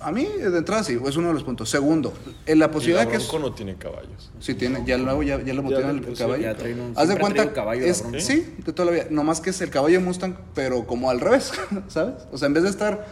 A 0.00 0.10
mí 0.12 0.24
de 0.24 0.56
entrada 0.56 0.82
sí, 0.82 0.98
es 1.06 1.16
uno 1.18 1.28
de 1.28 1.34
los 1.34 1.44
puntos. 1.44 1.68
Segundo, 1.68 2.14
en 2.46 2.58
la 2.58 2.64
Y 2.64 2.68
la 2.68 2.70
posibilidad 2.70 3.06
que 3.06 3.16
es 3.18 3.28
Bronco 3.28 3.50
no 3.50 3.54
tiene 3.54 3.76
caballos. 3.76 4.30
Sí, 4.40 4.54
tiene, 4.54 4.82
ya 4.86 4.96
lo, 4.96 5.22
ya, 5.22 5.42
ya 5.42 5.52
lo 5.52 5.60
Ya 5.60 5.62
motivan 5.62 5.82
le 5.96 5.98
el 6.00 6.06
pusieron, 6.06 6.16
caballo. 6.36 6.42
ya 6.42 6.56
traen 6.58 6.80
un- 6.80 6.94
Haz 6.96 7.08
de 7.08 7.18
cuenta, 7.18 7.52
caballo 7.52 7.82
la 7.82 7.86
es- 7.88 8.02
sí, 8.20 8.54
de 8.64 8.72
toda 8.72 8.86
la 8.86 8.92
vida. 8.92 9.06
Nomás 9.10 9.42
que 9.42 9.50
es 9.50 9.60
el 9.60 9.68
caballo 9.68 9.98
de 9.98 10.04
Mustang, 10.06 10.36
pero 10.54 10.86
como 10.86 11.10
al 11.10 11.20
revés, 11.20 11.52
¿sabes? 11.88 12.14
O 12.32 12.38
sea, 12.38 12.46
en 12.46 12.54
vez 12.54 12.62
de 12.62 12.70
estar 12.70 13.06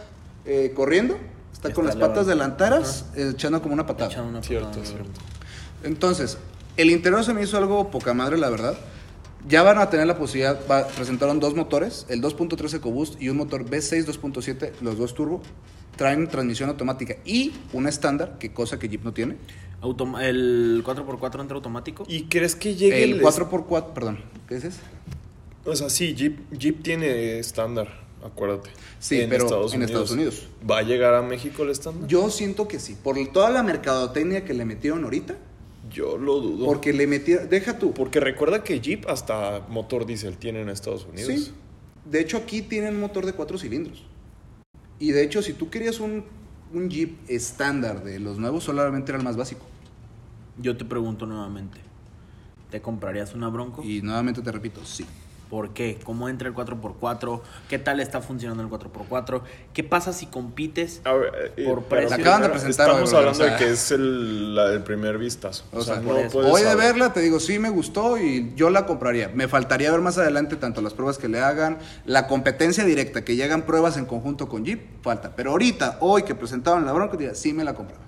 eh, 0.45 0.73
corriendo, 0.75 1.17
está 1.51 1.69
Está 1.69 1.73
con 1.73 1.85
las 1.85 1.95
la- 1.95 2.07
patas 2.07 2.27
delanteras 2.27 3.05
eh, 3.15 3.31
echando 3.33 3.61
como 3.61 3.73
una 3.73 3.85
patada. 3.85 4.09
Echando 4.11 4.29
una 4.29 4.43
Cierto, 4.43 4.67
patada, 4.69 4.85
cierto. 4.85 5.19
Entonces, 5.83 6.37
el 6.77 6.89
interior 6.91 7.23
se 7.23 7.33
me 7.33 7.43
hizo 7.43 7.57
algo 7.57 7.89
poca 7.91 8.13
madre, 8.13 8.37
la 8.37 8.49
verdad. 8.49 8.75
Ya 9.47 9.63
van 9.63 9.79
a 9.79 9.89
tener 9.89 10.05
la 10.05 10.17
posibilidad, 10.17 10.59
va- 10.69 10.87
presentaron 10.87 11.39
dos 11.39 11.55
motores, 11.55 12.05
el 12.09 12.21
2.3 12.21 12.75
EcoBoost 12.75 13.19
y 13.21 13.29
un 13.29 13.37
motor 13.37 13.65
V6 13.65 14.05
2.7, 14.05 14.71
los 14.81 14.97
dos 14.97 15.13
turbo. 15.15 15.41
Traen 15.95 16.27
transmisión 16.27 16.69
automática 16.69 17.15
y 17.25 17.51
una 17.73 17.89
estándar, 17.89 18.37
que 18.39 18.53
cosa 18.53 18.77
que 18.79 18.87
Jeep 18.87 19.03
no 19.03 19.13
tiene. 19.13 19.37
Autom- 19.81 20.21
el 20.21 20.83
4x4 20.85 21.41
entra 21.41 21.55
automático. 21.55 22.05
¿Y 22.07 22.25
crees 22.25 22.55
que 22.55 22.75
llegue 22.75 23.03
El 23.03 23.13
el 23.13 23.21
4x4, 23.21 23.93
perdón, 23.93 24.19
¿qué 24.47 24.55
dices? 24.55 24.75
O 25.65 25.75
sea, 25.75 25.89
sí, 25.89 26.13
Jeep, 26.15 26.39
Jeep 26.51 26.81
tiene 26.83 27.39
estándar, 27.39 27.87
acuérdate. 28.23 28.69
Sí, 28.99 29.25
pero 29.29 29.45
en 29.73 29.81
Estados 29.83 30.11
Unidos. 30.11 30.47
¿Va 30.69 30.79
a 30.79 30.81
llegar 30.83 31.13
a 31.13 31.21
México 31.21 31.63
el 31.63 31.69
estándar? 31.69 32.07
Yo 32.07 32.29
siento 32.29 32.67
que 32.67 32.79
sí, 32.79 32.95
por 33.01 33.17
toda 33.31 33.49
la 33.49 33.63
mercadotecnia 33.63 34.45
que 34.45 34.53
le 34.53 34.65
metieron 34.65 35.03
ahorita, 35.03 35.35
Yo 35.91 36.17
lo 36.17 36.39
dudo. 36.39 36.65
porque 36.65 36.93
le 36.93 37.07
metieron, 37.07 37.49
deja 37.49 37.77
tú, 37.77 37.93
Porque 37.93 38.19
recuerda 38.19 38.63
que 38.63 38.79
Jeep 38.79 39.07
hasta 39.09 39.65
motor 39.69 40.05
diésel 40.05 40.37
tiene 40.37 40.61
en 40.61 40.69
Estados 40.69 41.05
Unidos. 41.05 41.33
sí, 41.33 41.51
de 42.05 42.19
hecho 42.19 42.37
aquí 42.37 42.61
tienen 42.61 42.95
un 42.95 43.01
motor 43.01 43.25
de 43.25 43.33
cuatro 43.33 43.57
cilindros. 43.57 44.03
Y 44.99 45.11
de 45.11 45.23
hecho, 45.23 45.41
si 45.41 45.53
tú 45.53 45.69
querías 45.69 45.99
un, 45.99 46.23
un 46.73 46.89
Jeep 46.89 47.17
estándar 47.27 48.03
de 48.03 48.19
los 48.19 48.37
nuevos, 48.37 48.63
solamente 48.63 49.11
era 49.11 49.17
el 49.17 49.23
más 49.23 49.35
básico. 49.35 49.65
Yo 50.57 50.77
te 50.77 50.85
pregunto 50.85 51.25
nuevamente, 51.25 51.79
¿te 52.69 52.81
comprarías 52.81 53.33
una 53.33 53.47
Bronco? 53.49 53.83
Y 53.83 54.01
nuevamente 54.01 54.41
te 54.41 54.51
repito, 54.51 54.85
sí. 54.85 55.05
¿Por 55.51 55.73
qué? 55.73 55.99
¿Cómo 56.05 56.29
entra 56.29 56.47
el 56.47 56.55
4x4? 56.55 57.41
¿Qué 57.69 57.77
tal 57.77 57.99
está 57.99 58.21
funcionando 58.21 58.63
el 58.63 58.69
4x4? 58.69 59.41
¿Qué 59.73 59.83
pasa 59.83 60.13
si 60.13 60.25
compites? 60.27 61.01
A 61.03 61.11
ver, 61.11 61.53
eh, 61.57 61.65
Por 61.65 61.83
precio. 61.83 62.15
Acaban 62.15 62.43
de 62.43 62.47
presentar 62.49 62.87
Estamos 62.87 63.11
hoy, 63.11 63.17
hablando 63.19 63.43
o 63.43 63.43
sea. 63.45 63.57
de 63.57 63.63
que 63.65 63.71
es 63.71 63.91
el, 63.91 64.55
la- 64.55 64.71
el 64.71 64.81
primer 64.81 65.17
vistazo. 65.17 65.65
O, 65.73 65.81
sea, 65.81 65.95
eso. 65.95 66.41
voy 66.41 66.61
de 66.61 66.73
verla, 66.75 67.11
te 67.11 67.19
digo, 67.19 67.41
sí 67.41 67.59
me 67.59 67.69
gustó 67.69 68.17
y 68.17 68.53
yo 68.55 68.69
la 68.69 68.85
compraría. 68.85 69.27
Me 69.27 69.49
faltaría 69.49 69.91
ver 69.91 69.99
más 69.99 70.17
adelante 70.17 70.55
tanto 70.55 70.81
las 70.81 70.93
pruebas 70.93 71.17
que 71.17 71.27
le 71.27 71.41
hagan, 71.41 71.79
la 72.05 72.27
competencia 72.27 72.85
directa, 72.85 73.25
que 73.25 73.43
hagan 73.43 73.63
pruebas 73.63 73.97
en 73.97 74.05
conjunto 74.05 74.47
con 74.47 74.63
Jeep, 74.63 75.03
falta. 75.03 75.35
Pero 75.35 75.51
ahorita, 75.51 75.97
hoy 75.99 76.23
que 76.23 76.33
presentaban 76.33 76.85
la 76.85 76.93
Bronco, 76.93 77.17
diría, 77.17 77.35
sí 77.35 77.51
me 77.51 77.65
la 77.65 77.73
compraba. 77.73 78.03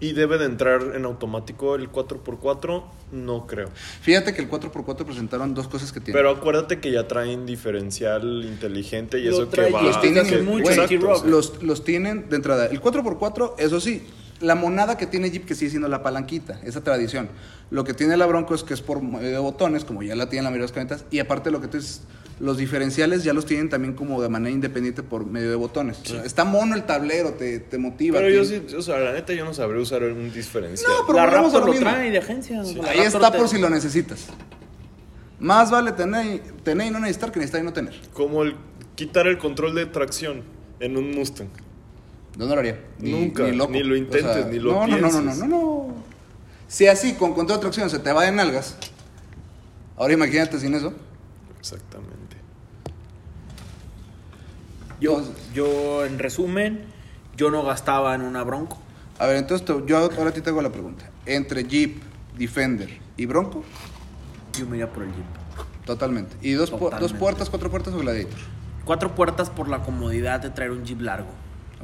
Y 0.00 0.12
debe 0.14 0.38
de 0.38 0.46
entrar 0.46 0.80
en 0.94 1.04
automático 1.04 1.74
el 1.74 1.90
4x4, 1.92 2.82
no 3.12 3.46
creo. 3.46 3.68
Fíjate 4.00 4.32
que 4.34 4.40
el 4.40 4.48
4x4 4.50 5.04
presentaron 5.04 5.52
dos 5.54 5.68
cosas 5.68 5.92
que 5.92 6.00
tienen. 6.00 6.18
Pero 6.18 6.30
acuérdate 6.30 6.80
que 6.80 6.90
ya 6.90 7.06
traen 7.06 7.44
diferencial 7.46 8.44
inteligente 8.44 9.18
y 9.18 9.24
Lo 9.24 9.30
eso 9.42 9.50
que 9.50 9.70
va. 9.70 9.82
los 9.82 10.00
tienen 10.00 10.26
que- 10.26 10.38
mucho 10.38 10.86
T-Rock. 10.86 11.26
los, 11.26 11.62
los 11.62 11.84
tienen 11.84 12.28
de 12.30 12.36
entrada. 12.36 12.66
El 12.66 12.80
4x4, 12.80 13.54
eso 13.58 13.78
sí, 13.80 14.06
la 14.40 14.54
monada 14.54 14.96
que 14.96 15.06
tiene 15.06 15.30
Jeep 15.30 15.44
que 15.44 15.54
sigue 15.54 15.70
siendo 15.70 15.88
la 15.88 16.02
palanquita, 16.02 16.58
esa 16.64 16.82
tradición. 16.82 17.28
Lo 17.70 17.84
que 17.84 17.92
tiene 17.92 18.16
la 18.16 18.24
Bronco 18.26 18.54
es 18.54 18.64
que 18.64 18.72
es 18.74 18.80
por 18.80 19.02
medio 19.02 19.28
de 19.28 19.38
botones, 19.38 19.84
como 19.84 20.02
ya 20.02 20.14
la 20.16 20.30
tienen 20.30 20.44
la 20.44 20.50
mayoría 20.50 20.62
de 20.66 20.68
las 20.68 20.72
camionetas, 20.72 21.04
y 21.10 21.18
aparte 21.18 21.50
lo 21.50 21.60
que 21.60 21.68
tú 21.68 21.76
dices, 21.76 22.00
los 22.40 22.56
diferenciales 22.56 23.22
ya 23.22 23.34
los 23.34 23.44
tienen 23.44 23.68
también 23.68 23.92
como 23.94 24.20
de 24.22 24.28
manera 24.30 24.50
independiente 24.50 25.02
por 25.02 25.26
medio 25.26 25.50
de 25.50 25.56
botones. 25.56 26.00
O 26.02 26.06
sea, 26.06 26.24
está 26.24 26.44
mono 26.44 26.74
el 26.74 26.84
tablero, 26.84 27.34
te, 27.34 27.60
te 27.60 27.76
motiva. 27.76 28.18
Pero 28.18 28.30
yo 28.30 28.44
sí, 28.46 28.62
o 28.76 28.80
sea, 28.82 28.98
la 28.98 29.12
neta 29.12 29.34
yo 29.34 29.44
no 29.44 29.52
sabré 29.52 29.78
usar 29.78 30.02
un 30.04 30.32
diferencial. 30.32 30.90
No, 30.90 31.06
pero 31.06 31.18
la 31.18 31.24
a 31.24 31.42
lo 31.42 31.50
lo 31.60 31.66
mismo. 31.66 31.80
trae 31.80 32.10
de 32.10 32.18
agencia. 32.18 32.62
La 32.62 32.90
Ahí 32.90 33.00
está 33.00 33.30
te- 33.30 33.38
por 33.38 33.46
si 33.48 33.58
lo 33.58 33.68
necesitas. 33.68 34.26
Más 35.38 35.70
vale 35.70 35.92
tener, 35.92 36.40
tener 36.64 36.86
y 36.88 36.90
no 36.90 36.98
necesitar 37.00 37.30
que 37.30 37.38
necesitar 37.40 37.60
y 37.62 37.64
no 37.64 37.72
tener. 37.72 37.94
Como 38.14 38.42
el 38.42 38.56
quitar 38.94 39.26
el 39.26 39.38
control 39.38 39.74
de 39.74 39.86
tracción 39.86 40.42
en 40.80 40.96
un 40.96 41.10
Mustang. 41.14 41.48
No 42.38 42.46
lo 42.46 42.54
haría. 42.54 42.80
Nunca, 42.98 43.42
ni 43.44 43.82
lo 43.82 43.96
intentes, 43.96 44.46
ni 44.46 44.58
lo 44.58 44.72
no, 44.72 44.86
no, 44.86 44.96
no, 44.98 45.08
no, 45.10 45.12
no, 45.12 45.20
pienses. 45.22 45.38
no, 45.38 45.46
no. 45.48 45.94
Si 46.68 46.86
así, 46.86 47.14
con 47.14 47.34
control 47.34 47.58
de 47.58 47.62
tracción, 47.62 47.90
se 47.90 47.98
te 47.98 48.12
va 48.12 48.24
de 48.24 48.32
nalgas. 48.32 48.76
Ahora 49.96 50.14
imagínate 50.14 50.58
sin 50.58 50.72
eso. 50.74 50.94
Exactamente. 51.58 52.19
Yo, 55.00 55.22
yo, 55.54 56.04
en 56.04 56.18
resumen, 56.18 56.80
yo 57.36 57.50
no 57.50 57.62
gastaba 57.62 58.14
en 58.14 58.22
una 58.22 58.42
Bronco. 58.44 58.78
A 59.18 59.26
ver, 59.26 59.36
entonces 59.36 59.66
te- 59.66 59.86
yo 59.86 59.98
ahora 59.98 60.32
te 60.32 60.48
hago 60.48 60.62
la 60.62 60.70
pregunta. 60.72 61.08
Entre 61.26 61.64
Jeep, 61.64 62.02
Defender 62.36 62.98
y 63.16 63.26
Bronco, 63.26 63.64
Yo 64.58 64.66
me 64.66 64.76
iría 64.76 64.90
por 64.92 65.02
el 65.04 65.10
Jeep. 65.10 65.24
totalmente. 65.86 66.36
¿Y 66.42 66.52
dos, 66.52 66.70
pu- 66.70 66.78
dos 66.78 66.90
Totalmente. 66.90 67.18
puertas, 67.18 67.50
cuatro 67.50 67.70
puertas 67.70 67.94
o 67.94 67.98
Gladiator? 67.98 68.38
Cuatro 68.84 69.14
puertas 69.14 69.48
por 69.50 69.68
la 69.68 69.82
comodidad 69.82 70.40
de 70.40 70.50
traer 70.50 70.70
un 70.72 70.84
Jeep 70.84 71.00
largo. 71.00 71.28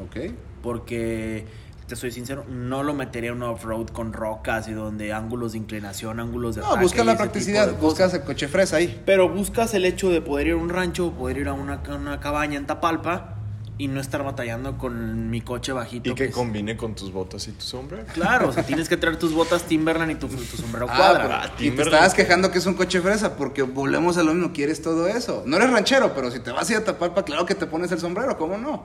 Ok. 0.03 0.33
Porque, 0.63 1.47
te 1.87 1.97
soy 1.97 2.11
sincero, 2.11 2.45
no 2.49 2.83
lo 2.83 2.95
metería 2.95 3.31
en 3.31 3.37
un 3.37 3.43
off-road 3.45 3.89
con 3.89 4.13
rocas 4.13 4.67
y 4.69 4.73
donde 4.73 5.13
ángulos 5.13 5.53
de 5.53 5.59
inclinación, 5.59 6.19
ángulos 6.21 6.57
de 6.57 6.61
No, 6.63 6.69
ataque 6.69 6.83
busca 6.83 7.05
la 7.05 7.17
practicidad, 7.17 7.79
buscas 7.79 8.13
el 8.15 8.23
coche 8.23 8.49
fresa 8.49 8.77
ahí. 8.77 9.03
Pero 9.07 9.29
buscas 9.29 9.73
el 9.75 9.85
hecho 9.85 10.11
de 10.11 10.21
poder 10.21 10.49
ir 10.49 10.53
a 10.55 10.57
un 10.57 10.69
rancho, 10.69 11.13
poder 11.13 11.39
ir 11.39 11.49
a 11.49 11.53
una, 11.53 11.81
una 11.97 12.19
cabaña 12.21 12.57
en 12.59 12.67
Tapalpa 12.67 13.35
y 13.79 13.89
no 13.89 14.01
estar 14.01 14.25
batallando 14.25 14.79
con 14.79 15.29
mi 15.31 15.43
coche 15.43 15.71
bajito. 15.73 16.11
Y 16.11 16.15
que 16.15 16.25
pues. 16.25 16.35
combine 16.35 16.77
con 16.77 16.95
tus 16.95 17.13
botas 17.13 17.47
y 17.47 17.53
tu 17.53 17.61
sombrero. 17.63 18.05
Claro, 18.15 18.49
o 18.49 18.53
sea, 18.53 18.65
tienes 18.65 18.89
que 18.89 18.97
traer 18.97 19.19
tus 19.19 19.33
botas 19.35 19.65
Timberland 19.65 20.11
y 20.13 20.15
tu, 20.15 20.29
tu 20.29 20.57
sombrero 20.57 20.87
Ah, 20.89 20.97
cuadra. 20.97 21.23
pero- 21.23 21.35
Ah, 21.35 21.51
y 21.59 21.71
te 21.71 21.83
estabas 21.83 22.15
quejando 22.15 22.51
que 22.51 22.59
es 22.59 22.67
un 22.67 22.75
coche 22.75 23.01
fresa 23.03 23.37
porque 23.37 23.63
volvemos 23.63 24.17
a 24.17 24.23
lo 24.23 24.33
mismo, 24.35 24.53
quieres 24.53 24.81
todo 24.83 25.07
eso. 25.07 25.43
No 25.47 25.57
eres 25.59 25.71
ranchero, 25.71 26.15
pero 26.15 26.31
si 26.31 26.41
te 26.41 26.51
vas 26.51 26.69
a 26.69 26.73
ir 26.73 26.79
a 26.79 26.85
Tapalpa, 26.85 27.25
claro 27.25 27.45
que 27.47 27.55
te 27.55 27.67
pones 27.67 27.93
el 27.93 27.99
sombrero, 28.01 28.37
¿cómo 28.39 28.57
no? 28.57 28.83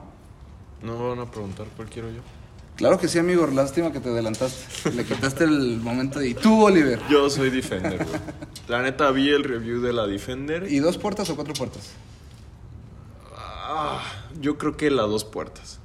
No 0.82 0.98
me 0.98 1.08
van 1.08 1.20
a 1.20 1.30
preguntar 1.30 1.66
cuál 1.74 1.88
quiero 1.88 2.10
yo. 2.10 2.20
Claro 2.76 2.98
que 2.98 3.06
sí, 3.06 3.18
amigo, 3.18 3.46
lástima 3.46 3.92
que 3.92 4.00
te 4.00 4.08
adelantaste. 4.08 4.90
Le 4.92 5.04
quitaste 5.04 5.44
el 5.44 5.78
momento 5.80 6.18
de... 6.18 6.30
¿Y 6.30 6.34
tú, 6.34 6.64
Oliver? 6.64 7.00
Yo 7.08 7.28
soy 7.28 7.50
Defender, 7.50 8.04
güey. 8.04 8.20
La 8.68 8.82
neta 8.82 9.10
vi 9.10 9.28
el 9.28 9.44
review 9.44 9.80
de 9.80 9.92
la 9.92 10.06
Defender. 10.06 10.70
¿Y 10.70 10.78
dos 10.78 10.98
puertas 10.98 11.28
o 11.30 11.36
cuatro 11.36 11.54
puertas? 11.54 11.92
Ah, 13.36 14.02
yo 14.40 14.58
creo 14.58 14.76
que 14.76 14.90
la 14.90 15.02
dos 15.02 15.24
puertas. 15.24 15.80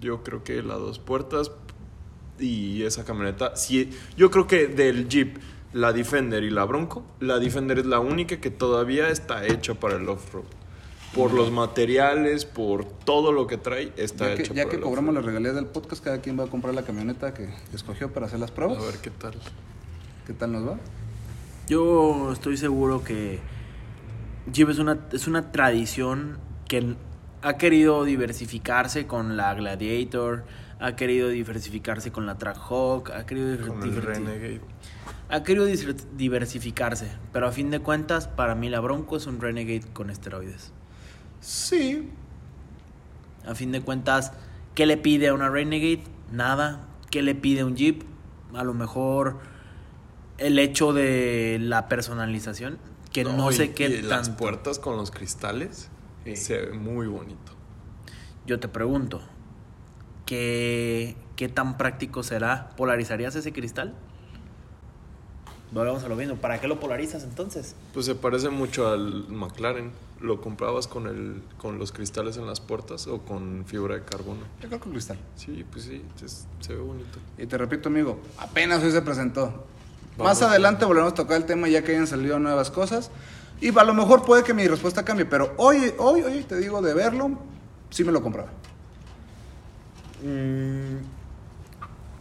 Yo 0.00 0.22
creo 0.22 0.44
que 0.44 0.62
la 0.62 0.74
dos 0.74 0.98
puertas 0.98 1.50
y 2.38 2.82
esa 2.82 3.04
camioneta. 3.04 3.56
Sí, 3.56 3.90
yo 4.16 4.30
creo 4.30 4.46
que 4.46 4.66
del 4.66 5.08
Jeep, 5.08 5.38
la 5.72 5.92
Defender 5.92 6.42
y 6.44 6.50
la 6.50 6.64
Bronco, 6.64 7.04
la 7.20 7.38
Defender 7.38 7.78
es 7.78 7.86
la 7.86 8.00
única 8.00 8.40
que 8.40 8.50
todavía 8.50 9.08
está 9.08 9.46
hecha 9.46 9.74
para 9.74 9.96
el 9.96 10.08
off-road. 10.08 10.44
Por 11.14 11.32
los 11.32 11.50
materiales, 11.50 12.44
por 12.44 12.84
todo 12.84 13.32
lo 13.32 13.46
que 13.46 13.56
trae, 13.56 13.92
está 13.96 14.28
Ya 14.28 14.34
que, 14.36 14.42
hecha 14.42 14.54
ya 14.54 14.68
que 14.68 14.78
cobramos 14.78 15.14
las 15.14 15.24
regalías 15.24 15.54
del 15.54 15.66
podcast, 15.66 16.04
cada 16.04 16.20
quien 16.20 16.38
va 16.38 16.44
a 16.44 16.46
comprar 16.48 16.74
la 16.74 16.82
camioneta 16.82 17.32
que 17.34 17.48
escogió 17.72 18.12
para 18.12 18.26
hacer 18.26 18.38
las 18.38 18.50
pruebas. 18.50 18.78
A 18.78 18.82
ver 18.86 18.96
qué 19.02 19.10
tal. 19.10 19.34
¿Qué 20.26 20.32
tal 20.34 20.52
nos 20.52 20.66
va? 20.68 20.78
Yo 21.66 22.30
estoy 22.32 22.56
seguro 22.56 23.02
que 23.02 23.40
Jeep 24.52 24.68
es 24.70 24.78
una, 24.78 24.98
es 25.12 25.26
una 25.26 25.50
tradición 25.50 26.38
que 26.68 26.94
ha 27.42 27.54
querido 27.56 28.04
diversificarse 28.04 29.06
con 29.06 29.36
la 29.36 29.54
Gladiator, 29.54 30.44
ha 30.78 30.94
querido 30.94 31.28
diversificarse 31.30 32.12
con 32.12 32.26
la 32.26 32.36
Trackhawk, 32.38 33.10
ha 33.10 33.26
querido 33.26 33.56
Con 33.66 33.82
el 33.82 33.90
diverti- 33.94 34.04
Renegade. 34.04 34.60
ha 35.30 35.42
querido 35.42 35.66
diversificarse, 36.16 37.10
pero 37.32 37.48
a 37.48 37.52
fin 37.52 37.70
de 37.70 37.80
cuentas 37.80 38.28
para 38.28 38.54
mí 38.54 38.68
la 38.68 38.80
Bronco 38.80 39.16
es 39.16 39.26
un 39.26 39.40
Renegade 39.40 39.86
con 39.92 40.10
esteroides. 40.10 40.72
Sí. 41.40 42.10
A 43.46 43.54
fin 43.54 43.72
de 43.72 43.80
cuentas, 43.80 44.32
¿qué 44.74 44.86
le 44.86 44.96
pide 44.96 45.28
a 45.28 45.34
una 45.34 45.48
Renegade? 45.48 46.04
Nada. 46.32 46.86
¿Qué 47.10 47.22
le 47.22 47.34
pide 47.34 47.60
a 47.60 47.66
un 47.66 47.76
Jeep? 47.76 48.02
A 48.54 48.64
lo 48.64 48.74
mejor 48.74 49.38
el 50.38 50.58
hecho 50.58 50.92
de 50.92 51.58
la 51.60 51.88
personalización, 51.88 52.78
que 53.12 53.24
no, 53.24 53.50
sé 53.52 53.72
qué 53.72 53.88
y 53.88 54.02
las 54.02 54.30
puertas 54.30 54.78
con 54.78 54.96
los 54.96 55.10
cristales 55.10 55.90
Sí. 56.24 56.36
se 56.36 56.58
ve 56.58 56.72
muy 56.72 57.06
bonito. 57.06 57.52
Yo 58.46 58.60
te 58.60 58.68
pregunto, 58.68 59.22
¿qué, 60.26 61.16
¿qué 61.36 61.48
tan 61.48 61.78
práctico 61.78 62.22
será? 62.22 62.70
¿Polarizarías 62.76 63.34
ese 63.34 63.52
cristal? 63.52 63.94
Volvemos 65.70 66.02
a 66.02 66.08
lo 66.08 66.16
mismo. 66.16 66.36
¿Para 66.36 66.60
qué 66.60 66.66
lo 66.68 66.80
polarizas 66.80 67.24
entonces? 67.24 67.74
Pues 67.92 68.06
se 68.06 68.14
parece 68.14 68.48
mucho 68.48 68.88
al 68.88 69.28
McLaren. 69.28 69.92
¿Lo 70.20 70.40
comprabas 70.40 70.88
con 70.88 71.06
el 71.06 71.42
con 71.58 71.78
los 71.78 71.92
cristales 71.92 72.36
en 72.38 72.46
las 72.46 72.60
puertas 72.60 73.06
o 73.06 73.18
con 73.20 73.64
fibra 73.66 73.94
de 73.96 74.02
carbono? 74.04 74.40
Yo 74.60 74.68
creo 74.68 74.80
que 74.80 74.90
cristal. 74.90 75.18
Sí, 75.36 75.64
pues 75.70 75.84
sí, 75.84 76.02
es- 76.24 76.46
se 76.60 76.74
ve 76.74 76.80
bonito. 76.80 77.18
Y 77.36 77.46
te 77.46 77.56
repito, 77.58 77.88
amigo, 77.88 78.18
apenas 78.38 78.82
hoy 78.82 78.90
se 78.90 79.02
presentó. 79.02 79.42
Vamos. 80.16 80.32
Más 80.32 80.42
adelante 80.42 80.84
volveremos 80.84 81.12
a 81.12 81.16
tocar 81.16 81.36
el 81.36 81.44
tema 81.44 81.68
ya 81.68 81.84
que 81.84 81.92
hayan 81.92 82.06
salido 82.08 82.38
nuevas 82.40 82.70
cosas. 82.70 83.10
Y 83.60 83.76
a 83.78 83.84
lo 83.84 83.94
mejor 83.94 84.24
puede 84.24 84.42
que 84.42 84.54
mi 84.54 84.66
respuesta 84.66 85.04
cambie, 85.04 85.26
pero 85.26 85.52
hoy, 85.58 85.92
hoy, 85.98 86.22
hoy 86.22 86.42
te 86.44 86.56
digo 86.56 86.80
de 86.82 86.94
verlo, 86.94 87.30
sí 87.90 88.02
me 88.04 88.10
lo 88.12 88.22
compraba. 88.22 88.48
Mm, 90.24 90.96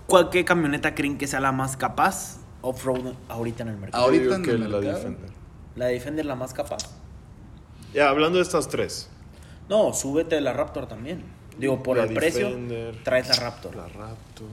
¿Cuál 0.06 0.30
qué 0.30 0.46
camioneta 0.46 0.94
creen 0.96 1.18
que 1.18 1.28
sea 1.28 1.40
la 1.40 1.52
más 1.52 1.76
capaz 1.78 2.38
off-road 2.62 3.14
ahorita 3.30 3.64
en 3.64 3.70
el 3.70 3.78
mercado? 3.78 4.04
Ahorita 4.04 4.24
Yo 4.24 4.36
en 4.36 4.42
el 4.42 4.46
que 4.46 4.54
la 4.54 4.68
mercado. 4.70 4.82
Defender. 4.82 5.30
¿La 5.76 5.86
Defender 5.88 6.26
la 6.26 6.36
más 6.36 6.54
capaz? 6.54 6.78
Ya, 7.94 8.10
hablando 8.10 8.38
de 8.38 8.44
estas 8.44 8.68
tres. 8.68 9.10
No, 9.70 9.94
súbete 9.94 10.40
la 10.42 10.54
Raptor 10.54 10.88
también. 10.88 11.24
Digo, 11.58 11.82
por 11.82 11.98
La 11.98 12.04
el 12.04 12.14
precio, 12.14 12.48
Defender, 12.48 13.04
traes 13.04 13.30
la 13.30 13.36
Raptor. 13.36 13.76
La 13.76 13.88
Raptor. 13.88 14.48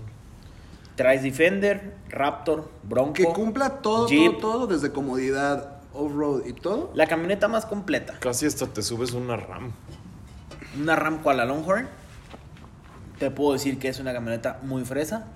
Traes 0.96 1.22
Defender, 1.22 1.96
Raptor, 2.08 2.70
Bronco. 2.82 3.14
Que 3.14 3.24
cumpla 3.24 3.80
todo, 3.82 4.08
Jeep. 4.08 4.38
todo, 4.40 4.52
todo, 4.52 4.66
desde 4.68 4.92
comodidad, 4.92 5.80
off-road 5.92 6.46
y 6.46 6.52
todo. 6.52 6.90
La 6.94 7.06
camioneta 7.06 7.48
más 7.48 7.66
completa. 7.66 8.14
Casi 8.20 8.46
hasta 8.46 8.66
te 8.66 8.82
subes 8.82 9.12
una 9.12 9.36
RAM. 9.36 9.72
Una 10.80 10.96
Ram 10.96 11.22
cual 11.22 11.38
la 11.38 11.44
Longhorn. 11.44 11.88
Te 13.18 13.30
puedo 13.30 13.52
decir 13.52 13.78
que 13.78 13.88
es 13.88 14.00
una 14.00 14.12
camioneta 14.12 14.60
muy 14.62 14.84
fresa. 14.84 15.26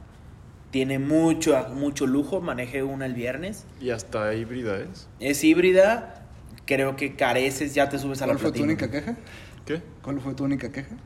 Tiene 0.71 0.99
mucho, 0.99 1.57
mucho 1.75 2.07
lujo. 2.07 2.41
Manejé 2.41 2.83
una 2.83 3.07
el 3.07 3.15
viernes. 3.15 3.65
Y 3.81 3.91
hasta 3.91 4.35
híbrida 4.35 4.79
es. 4.79 5.09
Es 5.21 5.43
híbrida. 5.45 6.27
Creo 6.67 6.97
que 6.97 7.17
careces, 7.17 7.75
ya 7.75 7.89
te 7.89 7.99
subes 7.99 8.21
a 8.21 8.27
la 8.27 8.35
¿Cuál 8.35 8.39
fue 8.43 8.53
tu 8.53 8.63
única 8.63 8.91
queja? 8.91 9.17
¿Qué? 9.65 9.83
¿Cuál 10.03 10.21
fue 10.21 10.35
tu 10.35 10.45
única 10.45 10.71
queja? 10.71 10.97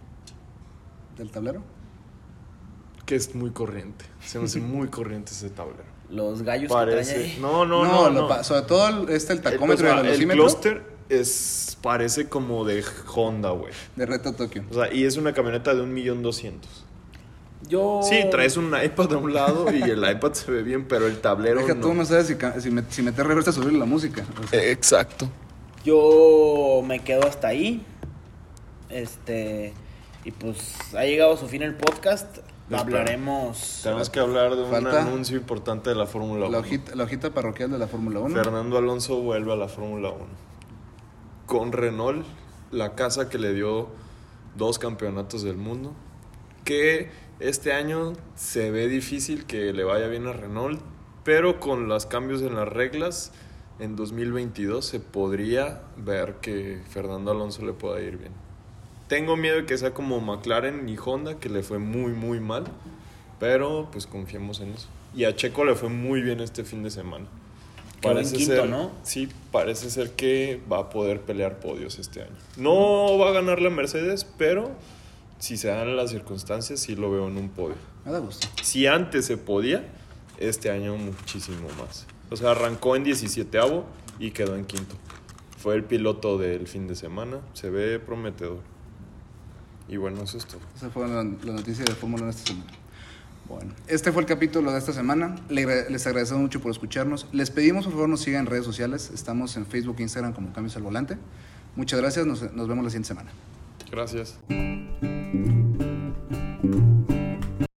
¿Del 1.17 1.31
tablero? 1.31 1.63
Que 3.07 3.15
es 3.15 3.35
muy 3.35 3.51
corriente. 3.51 4.05
Se 4.25 4.39
me 4.39 4.47
hace 4.47 4.61
muy 4.61 4.89
corriente 4.89 5.31
ese 5.33 5.51
tablero. 5.51 5.85
Los 6.11 6.43
gallos 6.43 6.69
que 6.69 6.75
traen 6.75 6.89
Parece. 6.89 7.17
ahí. 7.17 7.39
No, 7.41 7.65
no, 7.65 7.85
no. 7.85 8.11
lo 8.11 8.29
no. 8.29 8.45
sobre 8.45 8.63
todo 8.63 8.89
el- 8.89 9.09
este 9.15 9.33
el 9.33 9.39
El, 9.39 9.45
tacómetro 9.45 9.87
o 9.87 9.91
sea, 9.93 10.05
y 10.05 10.15
el 10.15 10.23
el 10.23 10.29
cluster 10.37 10.83
es, 11.09 11.79
parece 11.81 12.29
como 12.29 12.65
de 12.65 12.85
Honda, 13.15 13.51
güey. 13.51 13.73
de 13.97 14.07
Reto 14.07 14.33
Tokio. 14.35 14.65
O 14.71 14.75
sea, 14.75 14.93
y 14.93 15.05
es 15.05 15.17
una 15.17 15.33
camioneta 15.33 15.75
de 15.75 15.83
un 15.83 15.93
millón 15.95 16.23
doscientos. 16.23 16.85
Yo. 17.69 18.01
Sí, 18.03 18.17
traes 18.31 18.57
un 18.57 18.75
iPad 18.83 19.13
a 19.15 19.17
un 19.19 19.33
lado 19.33 19.73
y 19.73 19.83
el 19.83 20.09
iPad 20.11 20.33
se 20.33 20.51
ve 20.51 20.63
bien, 20.63 20.87
pero 20.87 21.07
el 21.07 21.21
tablero 21.21 21.61
Deja 21.61 21.75
no. 21.75 21.81
tú, 21.81 21.95
no 21.95 22.05
sabes 22.05 22.27
si, 22.27 22.37
si, 22.61 22.71
me- 22.71 22.85
si 22.91 23.03
meter 23.03 23.27
reversa 23.27 23.51
a 23.51 23.53
subirle 23.53 23.79
la 23.79 23.85
música. 23.87 24.25
O 24.43 24.47
sea, 24.49 24.63
Exacto. 24.65 25.29
Yo 25.85 26.83
me 26.85 27.01
quedo 27.01 27.27
hasta 27.27 27.49
ahí. 27.49 27.85
Este. 28.89 29.73
Y 30.25 30.31
pues 30.31 30.77
ha 30.97 31.05
llegado 31.05 31.33
a 31.35 31.37
su 31.37 31.47
fin 31.49 31.63
el 31.63 31.75
podcast. 31.75 32.39
Espera. 32.39 32.81
Hablaremos. 32.81 33.81
Tenemos 33.83 34.09
que 34.09 34.21
hablar 34.21 34.55
de 34.57 34.63
un 34.63 34.87
anuncio 34.87 35.37
importante 35.37 35.91
de 35.91 35.97
la 35.97 36.07
Fórmula 36.07 36.47
1. 36.47 36.51
la, 36.53 36.59
hojita, 36.59 36.95
la 36.95 37.05
hojita 37.05 37.31
parroquial 37.35 37.71
de 37.71 37.79
la 37.79 37.87
Fórmula 37.89 38.21
1. 38.21 38.35
Fernando 38.35 38.79
Alonso 38.79 39.21
vuelve 39.21 39.53
a 39.53 39.57
la 39.57 39.69
Fórmula 39.69 40.11
1. 40.11 40.25
Con 41.47 41.73
Renault, 41.73 42.25
la 42.71 42.95
casa 42.95 43.29
que 43.29 43.39
le 43.39 43.53
dio 43.53 43.89
dos 44.57 44.79
campeonatos 44.79 45.43
del 45.43 45.57
mundo. 45.57 45.93
Que 46.65 47.11
Este 47.43 47.73
año 47.73 48.13
se 48.37 48.71
ve 48.71 48.87
difícil 48.87 49.47
que 49.47 49.73
le 49.73 49.83
vaya 49.83 50.07
bien 50.07 50.29
a 50.29 50.33
Renault, 50.33 50.81
pero 51.25 51.59
con 51.59 51.89
los 51.89 52.07
cambios 52.07 52.41
en 52.41 52.55
las 52.55 52.69
reglas, 52.69 53.33
en 53.81 53.97
2022 53.97 54.87
se 54.87 55.01
podría 55.01 55.83
ver 55.97 56.35
que 56.35 56.81
Fernando 56.89 57.33
Alonso 57.33 57.67
le 57.67 57.73
pueda 57.73 58.01
ir 58.01 58.17
bien. 58.17 58.31
Tengo 59.09 59.37
miedo 59.37 59.57
de 59.57 59.67
que 59.67 59.77
sea 59.77 59.93
como 59.93 60.21
McLaren 60.21 60.89
y 60.89 60.97
Honda, 61.05 61.41
que 61.41 61.49
le 61.49 61.65
fue 61.65 61.81
muy, 61.81 62.13
muy 62.13 62.39
mal, 62.39 62.63
pero 63.41 63.89
pues 63.91 64.07
confiemos 64.07 64.61
en 64.61 64.75
eso. 64.75 64.87
Y 65.13 65.25
a 65.25 65.35
Checo 65.35 65.65
le 65.65 65.75
fue 65.75 65.89
muy 65.89 66.23
bien 66.23 66.39
este 66.39 66.63
fin 66.63 66.85
de 66.85 66.91
semana. 66.93 67.27
En 68.03 68.19
quinto, 68.19 68.39
ser, 68.39 68.69
¿no? 68.69 68.93
Sí, 69.03 69.29
parece 69.51 69.91
ser 69.91 70.13
que 70.13 70.61
va 70.71 70.79
a 70.79 70.91
poder 70.91 71.21
pelear 71.23 71.59
podios 71.59 71.99
este 71.99 72.23
año. 72.23 72.37
No 72.57 73.19
va 73.19 73.31
a 73.31 73.33
ganar 73.33 73.61
la 73.61 73.71
Mercedes, 73.71 74.25
pero 74.39 74.71
si 75.43 75.57
se 75.57 75.67
dan 75.67 75.97
las 75.97 76.11
circunstancias, 76.11 76.79
sí 76.79 76.95
lo 76.95 77.11
veo 77.11 77.27
en 77.27 77.37
un 77.37 77.49
podio. 77.49 77.75
Me 78.05 78.13
da 78.13 78.21
gusto. 78.21 78.47
Si 78.63 78.87
antes 78.87 79.27
se 79.27 79.37
podía, 79.37 79.85
este 80.39 80.71
año 80.71 80.97
muchísimo 80.97 81.67
más. 81.81 82.07
O 82.31 82.37
sea, 82.37 82.53
arrancó 82.53 82.95
en 82.95 83.03
17 83.03 83.59
y 84.21 84.31
quedó 84.31 84.55
en 84.55 84.65
quinto. 84.65 84.95
Fue 85.59 85.75
el 85.75 85.83
piloto 85.83 86.39
del 86.39 86.69
fin 86.69 86.87
de 86.87 86.95
semana. 86.95 87.41
Se 87.55 87.71
ve 87.71 87.99
prometedor. 87.99 88.61
Y 89.89 89.97
bueno, 89.97 90.23
eso 90.23 90.39
es 90.39 90.47
todo. 90.47 90.61
Esa 90.77 90.91
fue 90.91 91.09
la, 91.09 91.25
la 91.25 91.53
noticia 91.55 91.85
de 91.85 91.93
Fórmula 91.93 92.23
1 92.23 92.31
esta 92.31 92.47
semana. 92.47 92.71
Bueno, 93.49 93.75
este 93.89 94.13
fue 94.13 94.23
el 94.23 94.29
capítulo 94.29 94.71
de 94.71 94.79
esta 94.79 94.93
semana. 94.93 95.35
Les 95.49 96.07
agradecemos 96.07 96.41
mucho 96.41 96.61
por 96.61 96.71
escucharnos. 96.71 97.27
Les 97.33 97.51
pedimos 97.51 97.87
por 97.87 97.95
favor 97.95 98.09
nos 98.09 98.21
sigan 98.21 98.43
en 98.43 98.47
redes 98.47 98.65
sociales. 98.65 99.11
Estamos 99.13 99.57
en 99.57 99.67
Facebook 99.67 99.97
e 99.99 100.03
Instagram 100.03 100.35
como 100.35 100.53
Cambios 100.53 100.77
al 100.77 100.83
Volante. 100.83 101.19
Muchas 101.75 101.99
gracias. 101.99 102.27
Nos, 102.27 102.53
nos 102.53 102.69
vemos 102.69 102.85
la 102.85 102.91
siguiente 102.91 103.09
semana. 103.09 103.33
Gracias. 103.93 104.41